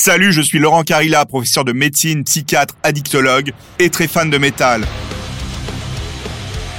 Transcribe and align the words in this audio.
Salut, 0.00 0.32
je 0.32 0.40
suis 0.40 0.60
Laurent 0.60 0.84
Carilla, 0.84 1.26
professeur 1.26 1.64
de 1.64 1.72
médecine, 1.72 2.22
psychiatre, 2.22 2.76
addictologue 2.84 3.52
et 3.80 3.90
très 3.90 4.06
fan 4.06 4.30
de 4.30 4.38
métal. 4.38 4.86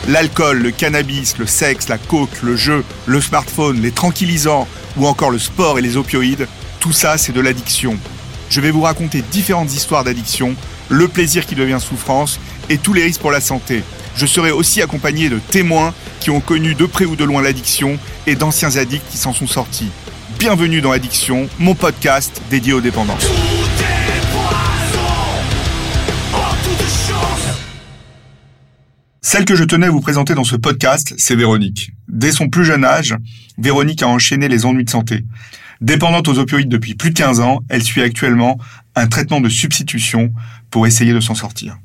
L'alcool, 0.07 0.59
le 0.59 0.71
cannabis, 0.71 1.37
le 1.37 1.45
sexe, 1.45 1.89
la 1.89 1.97
coke, 1.97 2.41
le 2.41 2.55
jeu, 2.55 2.81
le 3.07 3.19
smartphone, 3.19 3.81
les 3.81 3.91
tranquillisants 3.91 4.69
ou 4.95 5.05
encore 5.05 5.31
le 5.31 5.37
sport 5.37 5.77
et 5.77 5.81
les 5.81 5.97
opioïdes, 5.97 6.47
tout 6.79 6.93
ça 6.93 7.17
c'est 7.17 7.33
de 7.33 7.41
l'addiction. 7.41 7.97
Je 8.49 8.61
vais 8.61 8.71
vous 8.71 8.83
raconter 8.83 9.21
différentes 9.21 9.73
histoires 9.73 10.05
d'addiction, 10.05 10.55
le 10.87 11.09
plaisir 11.09 11.45
qui 11.45 11.55
devient 11.55 11.79
souffrance 11.81 12.39
et 12.69 12.77
tous 12.77 12.93
les 12.93 13.03
risques 13.03 13.19
pour 13.19 13.31
la 13.31 13.41
santé. 13.41 13.83
Je 14.15 14.25
serai 14.25 14.51
aussi 14.51 14.81
accompagné 14.81 15.27
de 15.27 15.39
témoins 15.39 15.93
qui 16.21 16.29
ont 16.29 16.39
connu 16.39 16.73
de 16.73 16.85
près 16.85 17.03
ou 17.03 17.17
de 17.17 17.25
loin 17.25 17.41
l'addiction 17.41 17.99
et 18.27 18.35
d'anciens 18.35 18.77
addicts 18.77 19.09
qui 19.11 19.17
s'en 19.17 19.33
sont 19.33 19.45
sortis. 19.45 19.91
Bienvenue 20.37 20.79
dans 20.79 20.91
Addiction, 20.91 21.49
mon 21.59 21.73
podcast 21.75 22.41
dédié 22.49 22.73
aux 22.73 22.81
dépendances. 22.81 23.27
Celle 29.21 29.45
que 29.45 29.55
je 29.55 29.63
tenais 29.63 29.87
à 29.87 29.89
vous 29.89 30.01
présenter 30.01 30.35
dans 30.35 30.43
ce 30.43 30.55
podcast, 30.55 31.13
c'est 31.17 31.35
Véronique. 31.35 31.91
Dès 32.07 32.31
son 32.31 32.49
plus 32.49 32.63
jeune 32.63 32.85
âge, 32.85 33.15
Véronique 33.57 34.03
a 34.03 34.07
enchaîné 34.07 34.47
les 34.47 34.65
ennuis 34.65 34.85
de 34.85 34.89
santé. 34.89 35.25
Dépendante 35.81 36.27
aux 36.27 36.37
opioïdes 36.37 36.69
depuis 36.69 36.95
plus 36.95 37.09
de 37.09 37.17
15 37.17 37.39
ans, 37.39 37.59
elle 37.69 37.83
suit 37.83 38.01
actuellement 38.01 38.57
un 38.95 39.07
traitement 39.07 39.41
de 39.41 39.49
substitution 39.49 40.31
pour 40.69 40.85
essayer 40.87 41.13
de 41.13 41.19
s'en 41.19 41.35
sortir. 41.35 41.77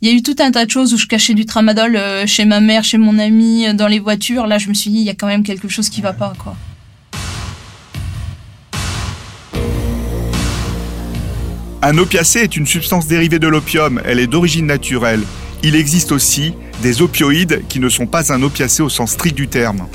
Il 0.00 0.08
y 0.08 0.12
a 0.12 0.14
eu 0.14 0.22
tout 0.22 0.36
un 0.38 0.52
tas 0.52 0.64
de 0.64 0.70
choses 0.70 0.94
où 0.94 0.96
je 0.96 1.06
cachais 1.06 1.34
du 1.34 1.44
tramadol 1.44 1.96
euh, 1.96 2.24
chez 2.24 2.44
ma 2.44 2.60
mère, 2.60 2.84
chez 2.84 2.98
mon 2.98 3.18
ami, 3.18 3.66
euh, 3.66 3.72
dans 3.72 3.88
les 3.88 3.98
voitures. 3.98 4.46
Là, 4.46 4.56
je 4.56 4.68
me 4.68 4.74
suis 4.74 4.90
dit, 4.90 4.98
il 4.98 5.02
y 5.02 5.10
a 5.10 5.14
quand 5.14 5.26
même 5.26 5.42
quelque 5.42 5.66
chose 5.66 5.88
qui 5.88 6.00
va 6.00 6.12
pas, 6.12 6.34
quoi. 6.38 6.54
Un 11.82 11.98
opiacé 11.98 12.38
est 12.38 12.56
une 12.56 12.68
substance 12.68 13.08
dérivée 13.08 13.40
de 13.40 13.48
l'opium. 13.48 14.00
Elle 14.04 14.20
est 14.20 14.28
d'origine 14.28 14.66
naturelle. 14.66 15.24
Il 15.64 15.74
existe 15.74 16.12
aussi 16.12 16.54
des 16.80 17.02
opioïdes 17.02 17.64
qui 17.68 17.80
ne 17.80 17.88
sont 17.88 18.06
pas 18.06 18.32
un 18.32 18.40
opiacé 18.44 18.84
au 18.84 18.88
sens 18.88 19.10
strict 19.10 19.34
du 19.34 19.48
terme. 19.48 19.88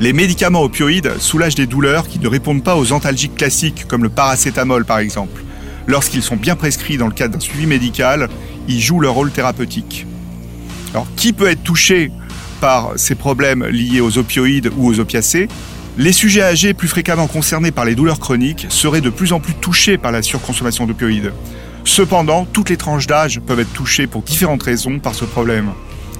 Les 0.00 0.12
médicaments 0.12 0.62
opioïdes 0.62 1.12
soulagent 1.20 1.54
des 1.54 1.68
douleurs 1.68 2.08
qui 2.08 2.18
ne 2.18 2.26
répondent 2.26 2.64
pas 2.64 2.76
aux 2.76 2.90
antalgiques 2.90 3.36
classiques, 3.36 3.86
comme 3.86 4.02
le 4.02 4.08
paracétamol 4.08 4.84
par 4.84 4.98
exemple. 4.98 5.44
Lorsqu'ils 5.86 6.22
sont 6.22 6.36
bien 6.36 6.56
prescrits 6.56 6.96
dans 6.96 7.06
le 7.06 7.12
cadre 7.12 7.34
d'un 7.34 7.40
suivi 7.40 7.66
médical, 7.66 8.28
ils 8.68 8.80
jouent 8.80 9.00
leur 9.00 9.14
rôle 9.14 9.30
thérapeutique. 9.30 10.06
Alors, 10.92 11.06
qui 11.16 11.32
peut 11.32 11.48
être 11.48 11.62
touché 11.62 12.10
par 12.60 12.92
ces 12.96 13.14
problèmes 13.14 13.64
liés 13.66 14.00
aux 14.00 14.18
opioïdes 14.18 14.70
ou 14.76 14.88
aux 14.88 15.00
opiacés? 15.00 15.48
Les 15.96 16.12
sujets 16.12 16.42
âgés 16.42 16.74
plus 16.74 16.88
fréquemment 16.88 17.26
concernés 17.26 17.70
par 17.70 17.84
les 17.84 17.94
douleurs 17.94 18.18
chroniques 18.18 18.66
seraient 18.68 19.00
de 19.00 19.10
plus 19.10 19.32
en 19.32 19.40
plus 19.40 19.54
touchés 19.54 19.98
par 19.98 20.12
la 20.12 20.22
surconsommation 20.22 20.86
d'opioïdes. 20.86 21.32
Cependant, 21.84 22.46
toutes 22.46 22.70
les 22.70 22.76
tranches 22.76 23.06
d'âge 23.06 23.40
peuvent 23.40 23.60
être 23.60 23.72
touchées 23.72 24.06
pour 24.06 24.22
différentes 24.22 24.62
raisons 24.62 24.98
par 24.98 25.14
ce 25.14 25.24
problème. 25.24 25.70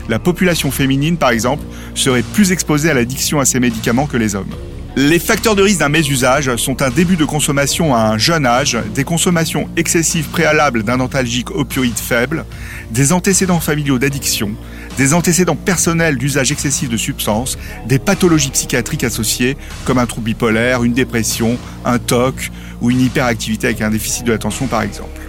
La 0.08 0.18
population 0.18 0.70
féminine, 0.70 1.16
par 1.16 1.30
exemple, 1.30 1.64
serait 1.94 2.22
plus 2.22 2.52
exposée 2.52 2.90
à 2.90 2.94
l'addiction 2.94 3.40
à 3.40 3.44
ces 3.44 3.60
médicaments 3.60 4.06
que 4.06 4.18
les 4.18 4.34
hommes. 4.34 4.54
Les 4.96 5.18
facteurs 5.18 5.56
de 5.56 5.62
risque 5.62 5.80
d'un 5.80 5.88
mésusage 5.88 6.54
sont 6.54 6.80
un 6.80 6.90
début 6.90 7.16
de 7.16 7.24
consommation 7.24 7.96
à 7.96 8.02
un 8.02 8.16
jeune 8.16 8.46
âge, 8.46 8.78
des 8.94 9.02
consommations 9.02 9.68
excessives 9.76 10.28
préalables 10.28 10.84
d'un 10.84 11.00
antalgique 11.00 11.50
opioïde 11.50 11.98
faible, 11.98 12.44
des 12.92 13.12
antécédents 13.12 13.58
familiaux 13.58 13.98
d'addiction, 13.98 14.52
des 14.96 15.12
antécédents 15.12 15.56
personnels 15.56 16.16
d'usage 16.16 16.52
excessif 16.52 16.88
de 16.88 16.96
substances, 16.96 17.58
des 17.88 17.98
pathologies 17.98 18.52
psychiatriques 18.52 19.02
associées 19.02 19.56
comme 19.84 19.98
un 19.98 20.06
trouble 20.06 20.26
bipolaire, 20.26 20.84
une 20.84 20.92
dépression, 20.92 21.58
un 21.84 21.98
TOC 21.98 22.52
ou 22.80 22.92
une 22.92 23.00
hyperactivité 23.00 23.66
avec 23.66 23.82
un 23.82 23.90
déficit 23.90 24.24
de 24.24 24.30
l'attention 24.30 24.68
par 24.68 24.82
exemple. 24.82 25.20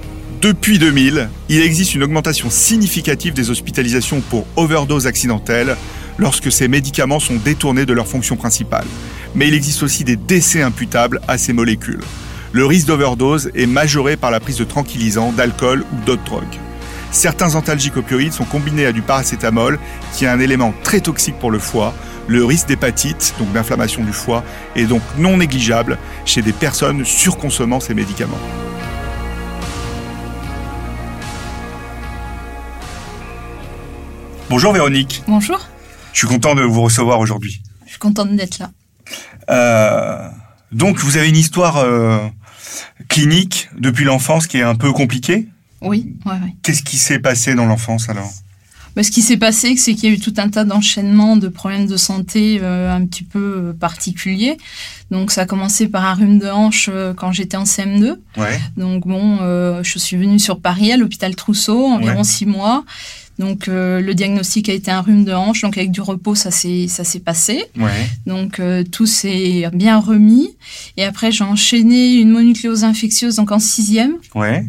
Depuis 0.44 0.78
2000, 0.78 1.28
il 1.50 1.62
existe 1.62 1.96
une 1.96 2.04
augmentation 2.04 2.52
significative 2.52 3.34
des 3.34 3.50
hospitalisations 3.50 4.22
pour 4.22 4.46
overdose 4.58 5.08
accidentelle 5.08 5.76
lorsque 6.18 6.52
ces 6.52 6.68
médicaments 6.68 7.20
sont 7.20 7.36
détournés 7.36 7.86
de 7.86 7.94
leur 7.94 8.08
fonction 8.08 8.36
principale 8.36 8.86
mais 9.36 9.50
il 9.50 9.54
existe 9.54 9.84
aussi 9.84 10.04
des 10.04 10.16
décès 10.16 10.62
imputables 10.62 11.22
à 11.28 11.38
ces 11.38 11.54
molécules. 11.54 12.02
Le 12.54 12.66
risque 12.66 12.88
d'overdose 12.88 13.52
est 13.54 13.66
majoré 13.66 14.16
par 14.16 14.32
la 14.32 14.40
prise 14.40 14.58
de 14.58 14.64
tranquillisants, 14.64 15.34
d'alcool 15.34 15.84
ou 15.92 16.06
d'autres 16.06 16.24
drogues. 16.24 16.44
Certains 17.12 17.56
antalgiques 17.56 17.98
opioïdes 17.98 18.34
sont 18.34 18.46
combinés 18.46 18.86
à 18.86 18.92
du 18.94 19.02
paracétamol, 19.02 19.78
qui 20.14 20.26
est 20.26 20.30
un 20.30 20.40
élément 20.40 20.74
très 20.84 21.02
toxique 21.02 21.38
pour 21.38 21.52
le 21.52 21.60
foie. 21.60 21.94
Le 22.28 22.44
risque 22.44 22.68
d'hépatite, 22.68 23.36
donc 23.38 23.52
d'inflammation 23.52 24.04
du 24.04 24.14
foie, 24.14 24.44
est 24.76 24.86
donc 24.86 25.02
non 25.18 25.38
négligeable 25.38 25.98
chez 26.26 26.42
des 26.42 26.54
personnes 26.54 27.06
surconsommant 27.06 27.80
ces 27.80 27.94
médicaments. 27.94 28.40
Bonjour 34.50 34.74
Véronique. 34.74 35.24
Bonjour. 35.28 35.60
Je 36.16 36.20
suis 36.20 36.28
content 36.28 36.56
de 36.56 36.62
vous 36.62 36.82
recevoir 36.82 37.20
aujourd'hui. 37.20 37.62
Je 37.84 37.90
suis 37.92 38.00
contente 38.00 38.34
d'être 38.38 38.60
là. 38.60 38.72
Euh, 39.50 40.30
donc, 40.72 40.98
vous 41.00 41.18
avez 41.18 41.28
une 41.28 41.36
histoire 41.36 41.76
euh, 41.76 42.20
clinique 43.10 43.68
depuis 43.78 44.06
l'enfance 44.06 44.48
qui 44.48 44.58
est 44.58 44.64
un 44.64 44.76
peu 44.76 44.94
compliquée 44.94 45.50
Oui, 45.82 46.16
ouais, 46.26 46.56
Qu'est-ce 46.64 46.84
qui 46.84 46.98
s'est 46.98 47.20
passé 47.20 47.54
dans 47.54 47.66
l'enfance 47.66 48.08
alors? 48.08 48.32
Bah, 48.96 49.04
ce 49.04 49.12
qui 49.12 49.22
s'est 49.22 49.36
passé, 49.36 49.76
c'est 49.76 49.94
qu'il 49.94 50.10
y 50.10 50.14
a 50.14 50.16
eu 50.16 50.20
tout 50.20 50.34
un 50.38 50.48
tas 50.48 50.64
d'enchaînements 50.64 51.36
de 51.36 51.50
problèmes 51.50 51.86
de 51.86 51.98
santé 51.98 52.60
euh, 52.62 52.96
un 52.96 53.06
petit 53.06 53.26
peu 53.26 53.76
particuliers. 53.78 54.56
Donc 55.12 55.32
ça 55.32 55.42
a 55.42 55.46
commencé 55.46 55.90
par 55.90 56.06
un 56.06 56.14
rhume 56.14 56.40
de 56.40 56.48
hanche 56.48 56.90
quand 57.18 57.34
j'étais 57.34 57.58
en 57.58 57.66
CM2. 57.66 58.16
Ouais. 58.38 58.58
Donc 58.78 59.06
bon, 59.06 59.40
je 59.84 60.00
suis 60.00 60.16
venue 60.16 60.40
sur 60.40 60.62
Paris 60.62 60.94
à 60.94 60.98
l'hôpital 60.98 61.36
Trousseau, 61.36 61.86
environ 61.88 62.24
six 62.24 62.46
mois. 62.46 62.86
Donc 63.38 63.68
euh, 63.68 64.00
le 64.00 64.14
diagnostic 64.14 64.70
a 64.70 64.74
été 64.74 64.92
un 64.92 65.02
rhume 65.02 65.26
de 65.26 65.34
hanche, 65.34 65.62
donc 65.62 65.78
avec 65.78 65.92
du 65.92 66.02
repos 66.02 66.36
ça 66.36 66.52
s'est 66.52 66.88
ça 66.88 67.04
s'est 67.04 67.20
passé. 67.20 67.66
Ouais. 67.78 68.08
Donc 68.26 68.60
euh, 68.60 68.84
tout 68.84 69.06
s'est 69.06 69.70
bien 69.74 70.00
remis. 70.00 70.50
Et 70.98 71.04
après 71.04 71.32
j'ai 71.32 71.44
enchaîné 71.44 72.16
une 72.16 72.30
mononucléose 72.30 72.84
infectieuse 72.84 73.36
donc 73.36 73.52
en 73.52 73.60
sixième, 73.60 74.16
ouais. 74.36 74.66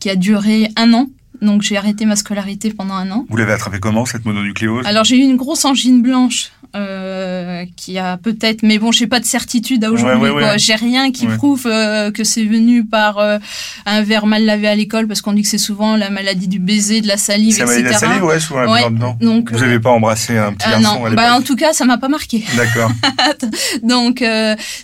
qui 0.00 0.10
a 0.10 0.16
duré 0.16 0.68
un 0.76 0.92
an. 0.94 1.08
Donc 1.40 1.62
j'ai 1.62 1.76
arrêté 1.76 2.04
ma 2.04 2.16
scolarité 2.16 2.72
pendant 2.72 2.94
un 2.94 3.10
an. 3.12 3.24
Vous 3.28 3.36
l'avez 3.36 3.52
attrapé 3.52 3.78
comment 3.78 4.04
cette 4.04 4.24
mononucléose? 4.24 4.84
Alors 4.86 5.04
j'ai 5.04 5.16
eu 5.16 5.22
une 5.22 5.36
grosse 5.36 5.64
angine 5.64 6.02
blanche 6.02 6.50
euh, 6.74 7.64
qui 7.88 7.98
a 7.98 8.18
peut-être, 8.18 8.62
mais 8.62 8.78
bon, 8.78 8.92
j'ai 8.92 9.06
pas 9.06 9.18
de 9.18 9.24
certitude 9.24 9.82
à 9.82 9.90
aujourd'hui. 9.90 10.30
J'ai 10.58 10.74
rien 10.74 11.10
qui 11.10 11.26
prouve 11.26 11.66
euh, 11.66 12.10
que 12.10 12.22
c'est 12.22 12.44
venu 12.44 12.84
par 12.84 13.16
euh, 13.16 13.38
un 13.86 14.02
verre 14.02 14.26
mal 14.26 14.44
lavé 14.44 14.68
à 14.68 14.74
l'école, 14.74 15.06
parce 15.08 15.22
qu'on 15.22 15.32
dit 15.32 15.40
que 15.40 15.48
c'est 15.48 15.56
souvent 15.56 15.96
la 15.96 16.10
maladie 16.10 16.48
du 16.48 16.58
baiser, 16.58 17.00
de 17.00 17.08
la 17.08 17.16
salive, 17.16 17.54
etc. 17.54 17.60
la 17.60 17.66
maladie 17.66 17.84
de 17.84 17.88
la 17.88 17.98
salive, 17.98 18.24
ouais, 18.24 18.40
souvent 18.40 18.70
ouais. 18.70 18.90
dedans. 18.90 19.16
Donc, 19.22 19.50
vous 19.50 19.60
n'avez 19.60 19.80
pas 19.80 19.88
embrassé 19.88 20.36
un 20.36 20.52
petit 20.52 20.66
ah, 20.68 20.80
garçon 20.80 21.02
Non, 21.02 21.14
bah, 21.14 21.34
en 21.34 21.40
tout 21.40 21.56
cas, 21.56 21.72
ça 21.72 21.86
m'a 21.86 21.96
pas 21.96 22.08
marqué. 22.08 22.44
D'accord. 22.58 22.90
donc, 23.82 24.22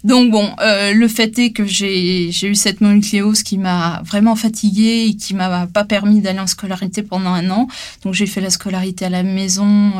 donc 0.02 0.30
bon, 0.30 0.50
le 0.62 1.08
fait 1.08 1.38
est 1.38 1.50
que 1.50 1.66
j'ai 1.66 2.30
j'ai 2.30 2.48
eu 2.48 2.54
cette 2.54 2.80
mononucléose 2.80 3.42
qui 3.42 3.58
m'a 3.58 4.00
vraiment 4.06 4.34
fatiguée 4.34 5.08
et 5.08 5.14
qui 5.14 5.34
m'a 5.34 5.66
pas 5.66 5.84
permis 5.84 6.22
d'aller 6.22 6.40
en 6.40 6.46
scolarité 6.46 7.02
pendant 7.02 7.34
un 7.34 7.50
an. 7.50 7.68
Donc 8.02 8.14
j'ai 8.14 8.26
fait 8.26 8.40
la 8.40 8.50
scolarité 8.50 9.04
à 9.04 9.10
la 9.10 9.22
maison 9.22 9.92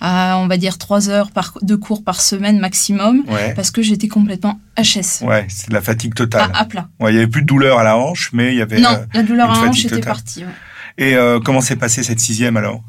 à, 0.00 0.38
on 0.38 0.46
va 0.46 0.56
dire, 0.56 0.78
trois 0.78 1.08
heures 1.08 1.30
par, 1.30 1.58
de 1.62 1.74
cours 1.76 2.02
par 2.04 2.20
semaine 2.20 2.58
maximum, 2.58 3.24
parce 3.54 3.70
que 3.70 3.82
j'étais 3.82 4.08
complètement 4.08 4.60
HS. 4.78 5.24
Ouais, 5.24 5.46
c'est 5.48 5.68
de 5.68 5.74
la 5.74 5.80
fatigue 5.80 6.14
totale. 6.14 6.50
À, 6.54 6.64
plat. 6.64 6.88
Ouais, 7.00 7.12
il 7.12 7.16
y 7.16 7.18
avait 7.18 7.28
plus 7.28 7.42
de 7.42 7.46
douleur 7.46 7.78
à 7.78 7.84
la 7.84 7.96
hanche, 7.96 8.30
mais 8.32 8.52
il 8.52 8.58
y 8.58 8.62
avait. 8.62 8.80
Non, 8.80 9.04
la 9.12 9.22
douleur 9.22 9.50
à 9.50 9.54
la 9.54 9.68
hanche 9.70 9.84
était 9.84 10.00
partie. 10.00 10.44
Et 10.98 11.14
euh, 11.14 11.40
comment 11.40 11.60
s'est 11.60 11.76
passée 11.76 12.02
cette 12.02 12.20
sixième 12.20 12.56
alors? 12.56 12.82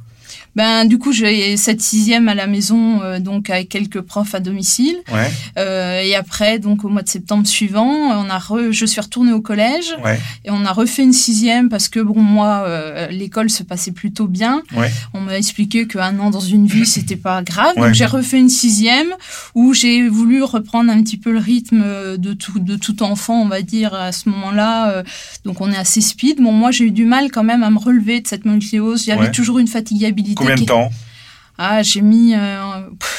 Ben 0.56 0.86
du 0.86 0.98
coup 0.98 1.12
j'ai 1.12 1.56
cette 1.58 1.82
sixième 1.82 2.28
à 2.28 2.36
la 2.36 2.48
maison 2.48 3.02
euh, 3.02 3.20
donc 3.20 3.50
avec 3.50 3.70
quelques 3.70 4.02
profs 4.02 4.36
à 4.36 4.40
domicile. 4.40 4.98
Ouais. 5.12 5.32
Euh, 5.58 6.02
et 6.02 6.16
après 6.16 6.60
donc 6.60 6.84
au 6.84 6.90
mois 6.90 7.02
de 7.02 7.10
septembre 7.10 7.48
suivant, 7.48 7.88
on 7.88 8.30
a 8.30 8.40
je 8.72 8.86
suis 8.86 9.00
retournée 9.00 9.32
au 9.32 9.42
collège 9.42 9.96
ouais. 10.04 10.20
et 10.44 10.52
on 10.52 10.66
a 10.66 10.74
refait 10.74 11.04
une 11.04 11.14
sixième 11.14 11.70
parce 11.70 11.88
que 11.88 12.00
bon 12.00 12.20
moi 12.22 12.64
euh, 12.66 13.08
l'école 13.08 13.50
se 13.50 13.64
passait 13.64 13.92
plutôt 13.92 14.28
bien. 14.28 14.62
Ouais. 14.76 14.92
On 15.14 15.22
m'a 15.22 15.38
expliqué 15.38 15.88
qu'un 15.88 16.20
an 16.20 16.30
dans 16.30 16.40
une 16.40 16.68
vie 16.68 16.86
c'était 16.86 17.16
pas 17.16 17.42
grave. 17.44 17.76
Donc 17.78 17.94
j'ai 17.94 18.06
refait 18.06 18.40
une 18.40 18.50
sixième 18.50 19.14
où 19.56 19.74
j'ai 19.74 20.08
voulu 20.10 20.44
reprendre 20.44 20.92
un 20.92 21.02
petit 21.02 21.18
peu 21.18 21.32
le 21.32 21.40
rythme 21.40 22.18
de 22.18 22.34
tout 22.34 22.60
de 22.60 22.76
tout 22.76 23.04
enfant 23.04 23.42
on 23.42 23.48
va 23.48 23.62
dire 23.62 23.94
à 23.94 24.12
ce 24.12 24.28
moment-là. 24.30 24.92
Euh, 24.92 25.04
donc 25.46 25.62
on 25.62 25.72
est 25.72 25.78
assez 25.78 26.02
speed. 26.02 26.42
Bon 26.42 26.52
moi 26.52 26.72
j'ai 26.72 26.86
eu 26.86 26.92
du 26.92 27.06
mal 27.06 27.32
quand 27.32 27.44
même 27.44 27.64
à 27.64 27.70
me 27.70 27.80
relever 27.80 28.20
de 28.20 28.28
cette 28.28 28.46
mononucléose. 28.46 29.06
J'avais 29.06 29.32
toujours 29.32 29.60
une 29.60 29.68
fatigabilité 29.68 30.41
Combien 30.42 30.56
de 30.56 30.66
temps 30.66 30.92
ah, 31.64 31.84
j'ai 31.84 32.02
mis, 32.02 32.34
euh, 32.34 32.58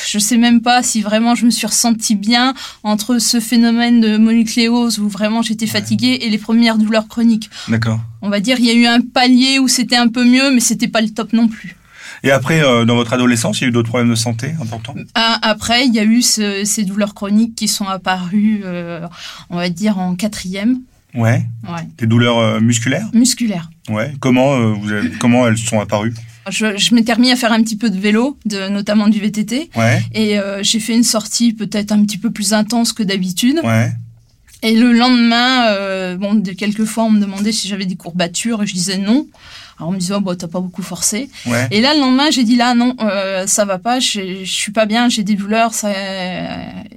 je 0.08 0.18
sais 0.18 0.36
même 0.36 0.62
pas 0.62 0.82
si 0.82 1.00
vraiment 1.00 1.36
je 1.36 1.44
me 1.46 1.50
suis 1.50 1.66
ressentie 1.66 2.16
bien 2.16 2.54
entre 2.82 3.18
ce 3.20 3.38
phénomène 3.38 4.00
de 4.00 4.16
mononucléose 4.16 4.98
où 4.98 5.08
vraiment 5.08 5.42
j'étais 5.42 5.68
fatiguée 5.68 6.18
et 6.22 6.28
les 6.30 6.38
premières 6.38 6.76
douleurs 6.76 7.06
chroniques. 7.06 7.50
D'accord. 7.68 8.00
On 8.20 8.30
va 8.30 8.40
dire, 8.40 8.56
il 8.58 8.64
y 8.64 8.70
a 8.70 8.74
eu 8.74 8.86
un 8.86 9.00
palier 9.00 9.60
où 9.60 9.68
c'était 9.68 9.94
un 9.96 10.08
peu 10.08 10.24
mieux, 10.24 10.50
mais 10.52 10.58
c'était 10.58 10.88
pas 10.88 11.00
le 11.02 11.10
top 11.10 11.32
non 11.32 11.46
plus. 11.46 11.76
Et 12.24 12.32
après, 12.32 12.64
euh, 12.64 12.84
dans 12.84 12.96
votre 12.96 13.12
adolescence, 13.12 13.60
il 13.60 13.64
y 13.64 13.64
a 13.66 13.68
eu 13.68 13.72
d'autres 13.72 13.90
problèmes 13.90 14.10
de 14.10 14.16
santé 14.16 14.54
importants? 14.60 14.96
Ah, 15.14 15.38
Après, 15.42 15.86
il 15.86 15.94
y 15.94 16.00
a 16.00 16.04
eu 16.04 16.20
ce- 16.22 16.64
ces 16.64 16.82
douleurs 16.84 17.14
chroniques 17.14 17.54
qui 17.54 17.68
sont 17.68 17.86
apparues, 17.86 18.62
euh, 18.64 19.06
on 19.50 19.56
va 19.56 19.68
dire, 19.68 19.98
en 19.98 20.16
quatrième. 20.16 20.80
Ouais. 21.14 21.44
Ouais. 21.68 21.86
Des 21.98 22.06
douleurs 22.06 22.38
euh, 22.38 22.60
musculaires? 22.60 23.06
Musculaires. 23.12 23.70
Ouais. 23.88 24.14
Comment, 24.18 24.72
vous 24.72 24.90
avez- 24.90 25.10
comment 25.10 25.46
elles 25.46 25.58
sont 25.58 25.78
apparues? 25.78 26.14
Je, 26.50 26.76
je 26.76 26.94
m'étais 26.94 27.12
remis 27.12 27.30
à 27.30 27.36
faire 27.36 27.52
un 27.52 27.62
petit 27.62 27.76
peu 27.76 27.90
de 27.90 27.98
vélo, 27.98 28.38
de, 28.44 28.68
notamment 28.68 29.08
du 29.08 29.20
VTT. 29.20 29.70
Ouais. 29.76 30.02
Et 30.12 30.38
euh, 30.38 30.62
j'ai 30.62 30.80
fait 30.80 30.94
une 30.94 31.04
sortie 31.04 31.52
peut-être 31.52 31.92
un 31.92 32.04
petit 32.04 32.18
peu 32.18 32.30
plus 32.30 32.52
intense 32.52 32.92
que 32.92 33.02
d'habitude. 33.02 33.60
Ouais. 33.62 33.92
Et 34.62 34.76
le 34.76 34.92
lendemain, 34.92 35.66
euh, 35.66 36.16
bon, 36.16 36.34
de 36.34 36.52
quelques 36.52 36.84
fois, 36.84 37.04
on 37.04 37.10
me 37.10 37.20
demandait 37.20 37.52
si 37.52 37.68
j'avais 37.68 37.86
des 37.86 37.96
courbatures 37.96 38.62
et 38.62 38.66
je 38.66 38.74
disais 38.74 38.98
non. 38.98 39.26
Alors 39.78 39.88
on 39.88 39.92
me 39.92 39.98
disait, 39.98 40.14
oh, 40.14 40.20
bah, 40.20 40.36
t'as 40.36 40.46
pas 40.46 40.60
beaucoup 40.60 40.82
forcé. 40.82 41.28
Ouais. 41.46 41.66
Et 41.72 41.80
là, 41.80 41.94
le 41.94 42.00
lendemain, 42.00 42.30
j'ai 42.30 42.44
dit 42.44 42.54
là, 42.54 42.74
non, 42.74 42.94
euh, 43.00 43.46
ça 43.48 43.64
va 43.64 43.78
pas, 43.78 43.98
je 43.98 44.44
suis 44.44 44.70
pas 44.70 44.86
bien, 44.86 45.08
j'ai 45.08 45.24
des 45.24 45.34
douleurs. 45.34 45.74
Ça... 45.74 45.90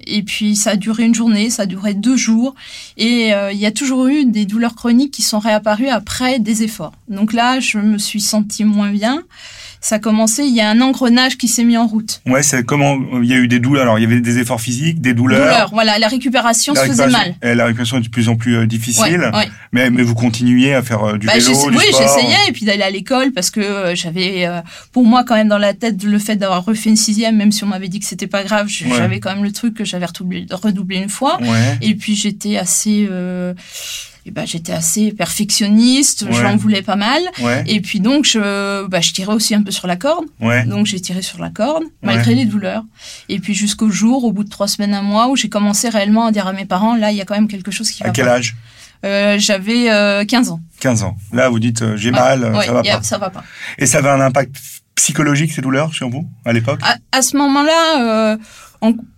Et 0.06 0.21
puis, 0.21 0.56
ça 0.56 0.71
a 0.71 0.75
duré 0.75 1.03
une 1.03 1.15
journée, 1.15 1.50
ça 1.50 1.63
a 1.63 1.65
duré 1.65 1.95
deux 1.95 2.17
jours. 2.17 2.53
Et 2.97 3.33
euh, 3.33 3.51
il 3.51 3.57
y 3.57 3.65
a 3.65 3.71
toujours 3.71 4.06
eu 4.07 4.25
des 4.25 4.45
douleurs 4.45 4.75
chroniques 4.75 5.11
qui 5.11 5.23
sont 5.23 5.39
réapparues 5.39 5.88
après 5.88 6.38
des 6.38 6.61
efforts. 6.61 6.94
Donc 7.07 7.33
là, 7.33 7.59
je 7.59 7.79
me 7.79 7.97
suis 7.97 8.21
sentie 8.21 8.65
moins 8.65 8.91
bien. 8.91 9.23
Ça 9.85 9.97
a 9.97 9.99
commencé, 9.99 10.41
il 10.45 10.55
y 10.55 10.61
a 10.61 10.69
un 10.71 10.81
engrenage 10.81 11.37
qui 11.37 11.47
s'est 11.47 11.63
mis 11.63 11.77
en 11.77 11.85
route. 11.85 12.19
Ouais, 12.25 12.41
c'est 12.41 12.65
comment 12.65 12.97
il 13.21 13.29
y 13.29 13.35
a 13.35 13.37
eu 13.37 13.47
des 13.47 13.59
douleurs. 13.59 13.83
Alors, 13.83 13.99
il 13.99 14.01
y 14.01 14.05
avait 14.05 14.19
des 14.19 14.39
efforts 14.39 14.59
physiques, 14.59 14.99
des 14.99 15.13
douleurs. 15.13 15.41
Douleur, 15.41 15.69
voilà, 15.73 15.99
la 15.99 16.07
récupération 16.07 16.73
La 16.73 16.81
se 16.81 16.87
faisait 16.87 17.07
mal. 17.07 17.35
et 17.43 17.53
la 17.53 17.65
récupération 17.65 17.97
est 17.97 18.01
de 18.01 18.09
plus 18.09 18.27
en 18.27 18.35
plus 18.35 18.55
euh, 18.55 18.65
difficile. 18.65 19.19
Ouais, 19.19 19.37
ouais. 19.37 19.47
Mais, 19.73 19.91
mais 19.91 20.01
vous 20.01 20.15
continuiez 20.15 20.73
à 20.73 20.81
faire 20.81 21.03
euh, 21.03 21.17
du 21.19 21.27
Bah, 21.27 21.33
vélo, 21.37 21.69
du 21.69 21.77
oui, 21.77 21.83
j'essayais 21.91 22.49
et 22.49 22.51
puis 22.51 22.65
d'aller 22.65 22.81
à 22.81 22.89
l'école 22.89 23.31
parce 23.31 23.51
que 23.51 23.59
euh, 23.59 23.93
j'avais, 23.93 24.49
pour 24.91 25.05
moi, 25.05 25.23
quand 25.23 25.35
même 25.35 25.49
dans 25.49 25.59
la 25.59 25.75
tête 25.75 26.03
le 26.03 26.17
fait 26.17 26.35
d'avoir 26.35 26.65
refait 26.65 26.89
une 26.89 26.95
sixième, 26.95 27.35
même 27.35 27.51
si 27.51 27.63
on 27.63 27.67
m'avait 27.67 27.87
dit 27.87 27.99
que 27.99 28.07
c'était 28.07 28.25
pas 28.25 28.43
grave, 28.43 28.65
Ouais. 28.65 28.97
j'avais 28.97 29.19
quand 29.19 29.35
même 29.35 29.43
le 29.43 29.51
truc 29.51 29.75
que 29.75 29.85
j'avais 29.85 30.07
redoublé, 30.07 30.47
redoublé 30.49 30.97
une 30.97 31.09
fois. 31.09 31.37
Et 31.83 31.93
puis 31.93 32.15
j'étais 32.15 32.57
assez, 32.57 33.07
euh, 34.25 34.30
eh 34.30 34.31
ben, 34.31 34.45
j'étais 34.45 34.72
assez 34.74 35.12
perfectionniste, 35.12 36.24
Ouais. 36.24 36.33
j'en 36.33 36.56
voulais 36.57 36.81
pas 36.81 36.95
mal. 36.95 37.22
Ouais. 37.42 37.63
Et 37.68 37.80
puis 37.81 38.00
donc 38.00 38.25
je, 38.25 38.88
bah, 38.88 39.01
je 39.01 39.12
tirais 39.13 39.33
aussi 39.33 39.54
un 39.56 39.62
peu 39.63 39.72
sur 39.72 39.88
la 39.88 39.95
corde. 39.95 40.25
Ouais. 40.42 40.66
Donc 40.66 40.86
j'ai 40.86 41.00
tiré 41.00 41.22
sur 41.22 41.39
la 41.39 41.50
corde 41.50 41.83
malgré 42.01 42.33
les 42.36 42.45
douleurs. 42.45 42.83
Et 43.30 43.39
puis 43.39 43.54
jusqu'au 43.54 43.89
jour, 43.89 44.24
au 44.24 44.31
bout 44.31 44.44
de 44.44 44.50
trois 44.50 44.68
semaines, 44.68 44.94
un 44.94 45.01
mois, 45.01 45.27
où 45.30 45.36
j'ai 45.36 45.50
commencé 45.50 45.89
réellement 45.89 46.25
à 46.25 46.31
dire 46.31 46.48
à 46.48 46.54
mes 46.54 46.66
parents, 46.66 46.95
là, 46.95 47.12
il 47.12 47.18
y 47.18 47.22
a 47.22 47.25
quand 47.25 47.36
même 47.36 47.48
quelque 47.48 47.72
chose 47.72 47.89
qui 47.92 48.04
À 48.04 48.07
va 48.07 48.12
quel 48.13 48.25
pas. 48.25 48.33
âge? 48.36 48.56
Euh, 49.06 49.38
J'avais 49.38 49.92
euh, 49.92 50.25
15 50.25 50.50
ans. 50.50 50.60
15 50.80 51.04
ans. 51.04 51.16
Là, 51.31 51.50
vous 51.50 51.60
dites 51.60 51.83
euh, 51.83 51.95
j'ai 51.98 52.10
mal, 52.12 52.44
euh, 52.44 52.57
ouais, 52.57 52.66
ça 52.66 52.74
va 52.74 52.81
pas. 52.83 53.04
ça 53.04 53.18
va 53.19 53.30
pas. 53.30 53.44
Et 53.78 53.86
ça 53.86 54.00
avait 54.00 54.10
un 54.10 54.21
impact 54.21 54.56
psychologique 54.95 55.51
ces 55.51 55.62
douleurs 55.62 55.94
sur 55.94 56.10
vous 56.10 56.28
à 56.45 56.54
l'époque? 56.54 56.80
À, 56.81 56.95
à 57.12 57.21
ce 57.21 57.38
moment-là, 57.38 58.38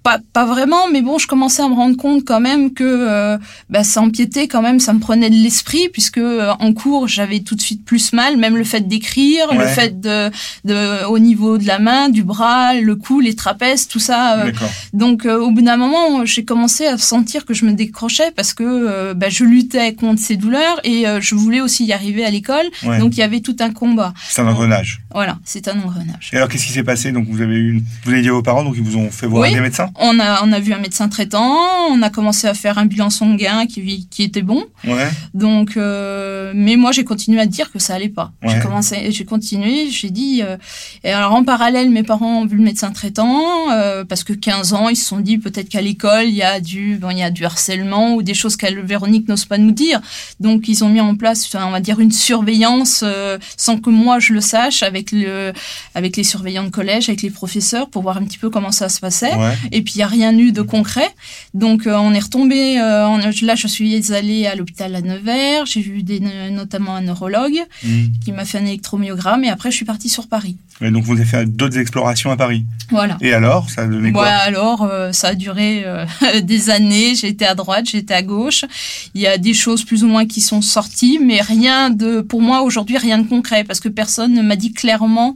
pas, 0.04 0.19
pas 0.33 0.45
vraiment, 0.45 0.88
mais 0.92 1.01
bon, 1.01 1.18
je 1.18 1.27
commençais 1.27 1.62
à 1.62 1.68
me 1.68 1.74
rendre 1.74 1.98
compte 1.98 2.24
quand 2.25 2.39
même 2.39 2.74
que 2.74 2.83
euh, 2.83 3.38
bah, 3.69 3.83
ça 3.83 4.01
empiétait 4.01 4.48
quand 4.48 4.62
même, 4.62 4.80
ça 4.80 4.94
me 4.94 5.00
prenait 5.00 5.30
de 5.30 5.36
l'esprit, 5.36 5.89
puisque 5.92 6.18
euh, 6.18 6.51
en 6.59 6.74
cours, 6.74 7.07
j'avais 7.07 7.39
tout 7.42 7.56
de 7.56 7.62
suite 7.62 7.83
plus 7.83 8.13
mal, 8.13 8.38
même 8.38 8.56
le 8.56 8.63
fait 8.63 8.88
d'écrire, 8.88 9.54
le 9.54 9.65
fait 9.68 10.00
de, 10.00 10.30
de, 10.65 11.06
au 11.06 11.19
niveau 11.19 11.57
de 11.57 11.65
la 11.68 11.80
main, 11.80 12.09
du 12.09 12.24
bras, 12.24 12.74
le 12.75 12.95
cou, 12.95 13.19
les 13.19 13.36
trapèzes, 13.36 13.88
tout 13.88 14.00
ça. 14.00 14.39
euh, 14.39 14.51
donc 14.94 15.25
euh, 15.25 15.39
au 15.39 15.51
bout 15.51 15.62
d'un 15.62 15.77
moment, 15.77 16.25
j'ai 16.25 16.45
commencé 16.45 16.86
à 16.86 16.98
sentir 16.98 17.45
que 17.45 17.53
je 17.53 17.65
me 17.65 17.74
décrochais 17.74 18.31
parce 18.36 18.53
que 18.53 18.63
euh, 18.63 19.13
bah, 19.13 19.30
je 19.30 19.44
luttais 19.44 19.94
contre 19.94 20.21
ces 20.21 20.38
douleurs 20.38 20.80
et 20.83 21.07
euh, 21.07 21.19
je 21.21 21.36
voulais 21.36 21.62
aussi 21.62 21.86
y 21.86 21.94
arriver 21.94 22.24
à 22.25 22.30
l'école. 22.30 22.65
Ouais. 22.83 23.00
Donc 23.00 23.15
il 23.18 23.19
y 23.19 23.24
avait 23.24 23.42
tout 23.42 23.56
un 23.60 23.71
combat. 23.71 24.13
C'est 24.30 24.42
un 24.42 24.48
engrenage. 24.48 25.01
Voilà, 25.13 25.38
c'est 25.44 25.68
un 25.68 25.80
engrenage. 25.80 26.30
Et 26.33 26.38
alors, 26.38 26.48
qu'est-ce 26.48 26.65
qui 26.65 26.71
s'est 26.74 26.83
passé? 26.83 27.12
Donc, 27.12 27.25
vous 27.30 27.42
avez 27.42 27.56
eu, 27.56 27.71
une- 27.74 27.83
vous 28.06 28.12
avez 28.12 28.21
dit 28.21 28.30
à 28.30 28.33
vos 28.33 28.44
parents, 28.44 28.63
donc 28.63 28.75
ils 28.77 28.83
vous 28.83 28.98
ont 28.98 29.10
fait 29.10 29.25
voir 29.25 29.42
Oui. 29.44 29.46
Des 29.53 29.59
médecins? 29.61 29.89
On 29.95 30.19
a, 30.19 30.44
on 30.44 30.51
a 30.51 30.59
vu 30.59 30.73
un 30.73 30.79
médecin 30.79 31.09
traitant, 31.09 31.57
on 31.89 32.01
a 32.01 32.09
commencé 32.09 32.47
à 32.47 32.53
faire 32.53 32.77
un 32.77 32.85
bilan 32.85 33.09
sanguin 33.09 33.65
qui, 33.65 34.07
qui 34.09 34.23
était 34.23 34.41
bon. 34.41 34.63
Ouais. 34.85 35.07
Donc, 35.33 35.77
euh, 35.77 36.51
mais 36.55 36.75
moi 36.75 36.91
j'ai 36.91 37.03
continué 37.03 37.39
à 37.39 37.45
dire 37.45 37.71
que 37.71 37.79
ça 37.79 37.95
allait 37.95 38.09
pas. 38.09 38.31
Ouais. 38.44 38.49
J'ai 38.55 38.59
commencé, 38.61 39.11
j'ai 39.11 39.25
continué, 39.25 39.89
j'ai 39.89 40.09
dit. 40.09 40.41
euh, 40.44 40.57
et 41.03 41.11
alors 41.11 41.33
en 41.33 41.44
parallèle, 41.44 41.89
mes 41.89 42.03
parents 42.03 42.41
ont 42.41 42.45
vu 42.45 42.57
le 42.57 42.63
médecin 42.63 42.91
traitant 42.91 43.71
euh, 43.71 44.03
parce 44.03 44.23
que 44.23 44.33
15 44.33 44.73
ans, 44.73 44.89
ils 44.89 44.95
se 44.95 45.05
sont 45.05 45.19
dit 45.19 45.38
peut-être 45.38 45.69
qu'à 45.69 45.81
l'école 45.81 46.25
il 46.25 46.35
y 46.35 46.43
a 46.43 46.59
du, 46.59 46.97
bon, 46.97 47.09
il 47.11 47.19
y 47.19 47.23
a 47.23 47.29
du 47.31 47.45
harcèlement 47.45 48.15
ou 48.15 48.21
des 48.23 48.33
choses 48.33 48.55
qu'elle 48.55 48.79
Véronique 48.81 49.27
n'ose 49.27 49.45
pas 49.45 49.57
nous 49.57 49.71
dire. 49.71 50.01
Donc 50.39 50.67
ils 50.67 50.83
ont 50.83 50.89
mis 50.89 51.01
en 51.01 51.15
place, 51.15 51.50
on 51.55 51.71
va 51.71 51.79
dire 51.79 52.00
une 52.00 52.11
surveillance 52.11 53.01
euh, 53.03 53.38
sans 53.57 53.77
que 53.77 53.89
moi 53.89 54.19
je 54.19 54.33
le 54.33 54.41
sache 54.41 54.83
avec 54.83 55.11
le, 55.11 55.53
avec 55.95 56.17
les 56.17 56.23
surveillants 56.23 56.63
de 56.63 56.69
collège, 56.69 57.09
avec 57.09 57.21
les 57.21 57.29
professeurs 57.29 57.89
pour 57.89 58.01
voir 58.03 58.17
un 58.17 58.23
petit 58.23 58.38
peu 58.38 58.50
comment 58.50 58.71
ça 58.71 58.89
se 58.89 59.00
passait. 59.00 59.31
Ouais. 59.39 59.54
Et 59.72 59.81
puis 59.81 59.94
il 59.95 59.98
n'y 60.00 60.04
a 60.04 60.07
rien 60.07 60.38
eu 60.38 60.51
de 60.51 60.62
concret. 60.62 61.07
Donc 61.54 61.88
euh, 61.88 61.95
on 61.98 62.13
est 62.13 62.19
retombé. 62.19 62.80
euh, 62.80 63.18
là, 63.42 63.56
je 63.56 63.68
suis 63.68 64.12
allée 64.13 64.45
à 64.48 64.56
l'hôpital 64.56 64.94
à 64.95 65.01
Nevers. 65.01 65.66
J'ai 65.66 65.81
vu 65.81 66.04
des, 66.04 66.19
notamment 66.51 66.95
un 66.95 67.01
neurologue 67.01 67.60
Mhm. 67.84 68.12
qui 68.24 68.31
m'a 68.31 68.45
fait 68.45 68.57
un 68.60 68.66
électromyogramme. 68.66 69.44
Et 69.44 69.50
après, 69.50 69.72
je 69.72 69.75
suis 69.75 69.86
partie 69.86 70.10
sur 70.10 70.28
Paris. 70.28 70.57
Et 70.81 70.92
donc, 70.92 71.04
vous 71.06 71.13
avez 71.13 71.25
fait 71.25 71.45
d'autres 71.45 71.78
explorations 71.80 72.30
à 72.31 72.38
Paris. 72.38 72.66
Voilà. 72.92 73.18
Et 73.22 73.34
alors, 73.34 73.69
ça 73.69 73.81
a 73.81 73.88
donné 73.88 74.12
quoi? 74.12 74.24
Ouais, 74.24 74.30
alors, 74.30 74.84
euh, 74.84 75.12
ça 75.12 75.30
a 75.30 75.36
duré 75.36 75.84
euh, 75.86 76.06
des 76.44 76.69
années. 76.69 77.16
J'étais 77.16 77.45
à 77.45 77.56
droite, 77.56 77.89
j'étais 77.89 78.13
à 78.13 78.22
gauche. 78.22 78.63
Il 79.16 79.22
y 79.22 79.28
a 79.28 79.38
des 79.39 79.54
choses 79.56 79.84
plus 79.84 80.04
ou 80.04 80.07
moins 80.07 80.25
qui 80.28 80.39
sont 80.42 80.62
sorties, 80.62 81.19
mais 81.22 81.42
rien 81.42 81.89
de, 81.89 82.22
pour 82.22 82.42
moi 82.42 82.62
aujourd'hui, 82.62 82.98
rien 82.98 83.18
de 83.18 83.28
concret, 83.28 83.63
parce 83.63 83.80
que 83.80 83.89
personne 83.89 84.34
ne 84.34 84.42
m'a 84.42 84.56
dit 84.56 84.72
clairement. 84.72 85.36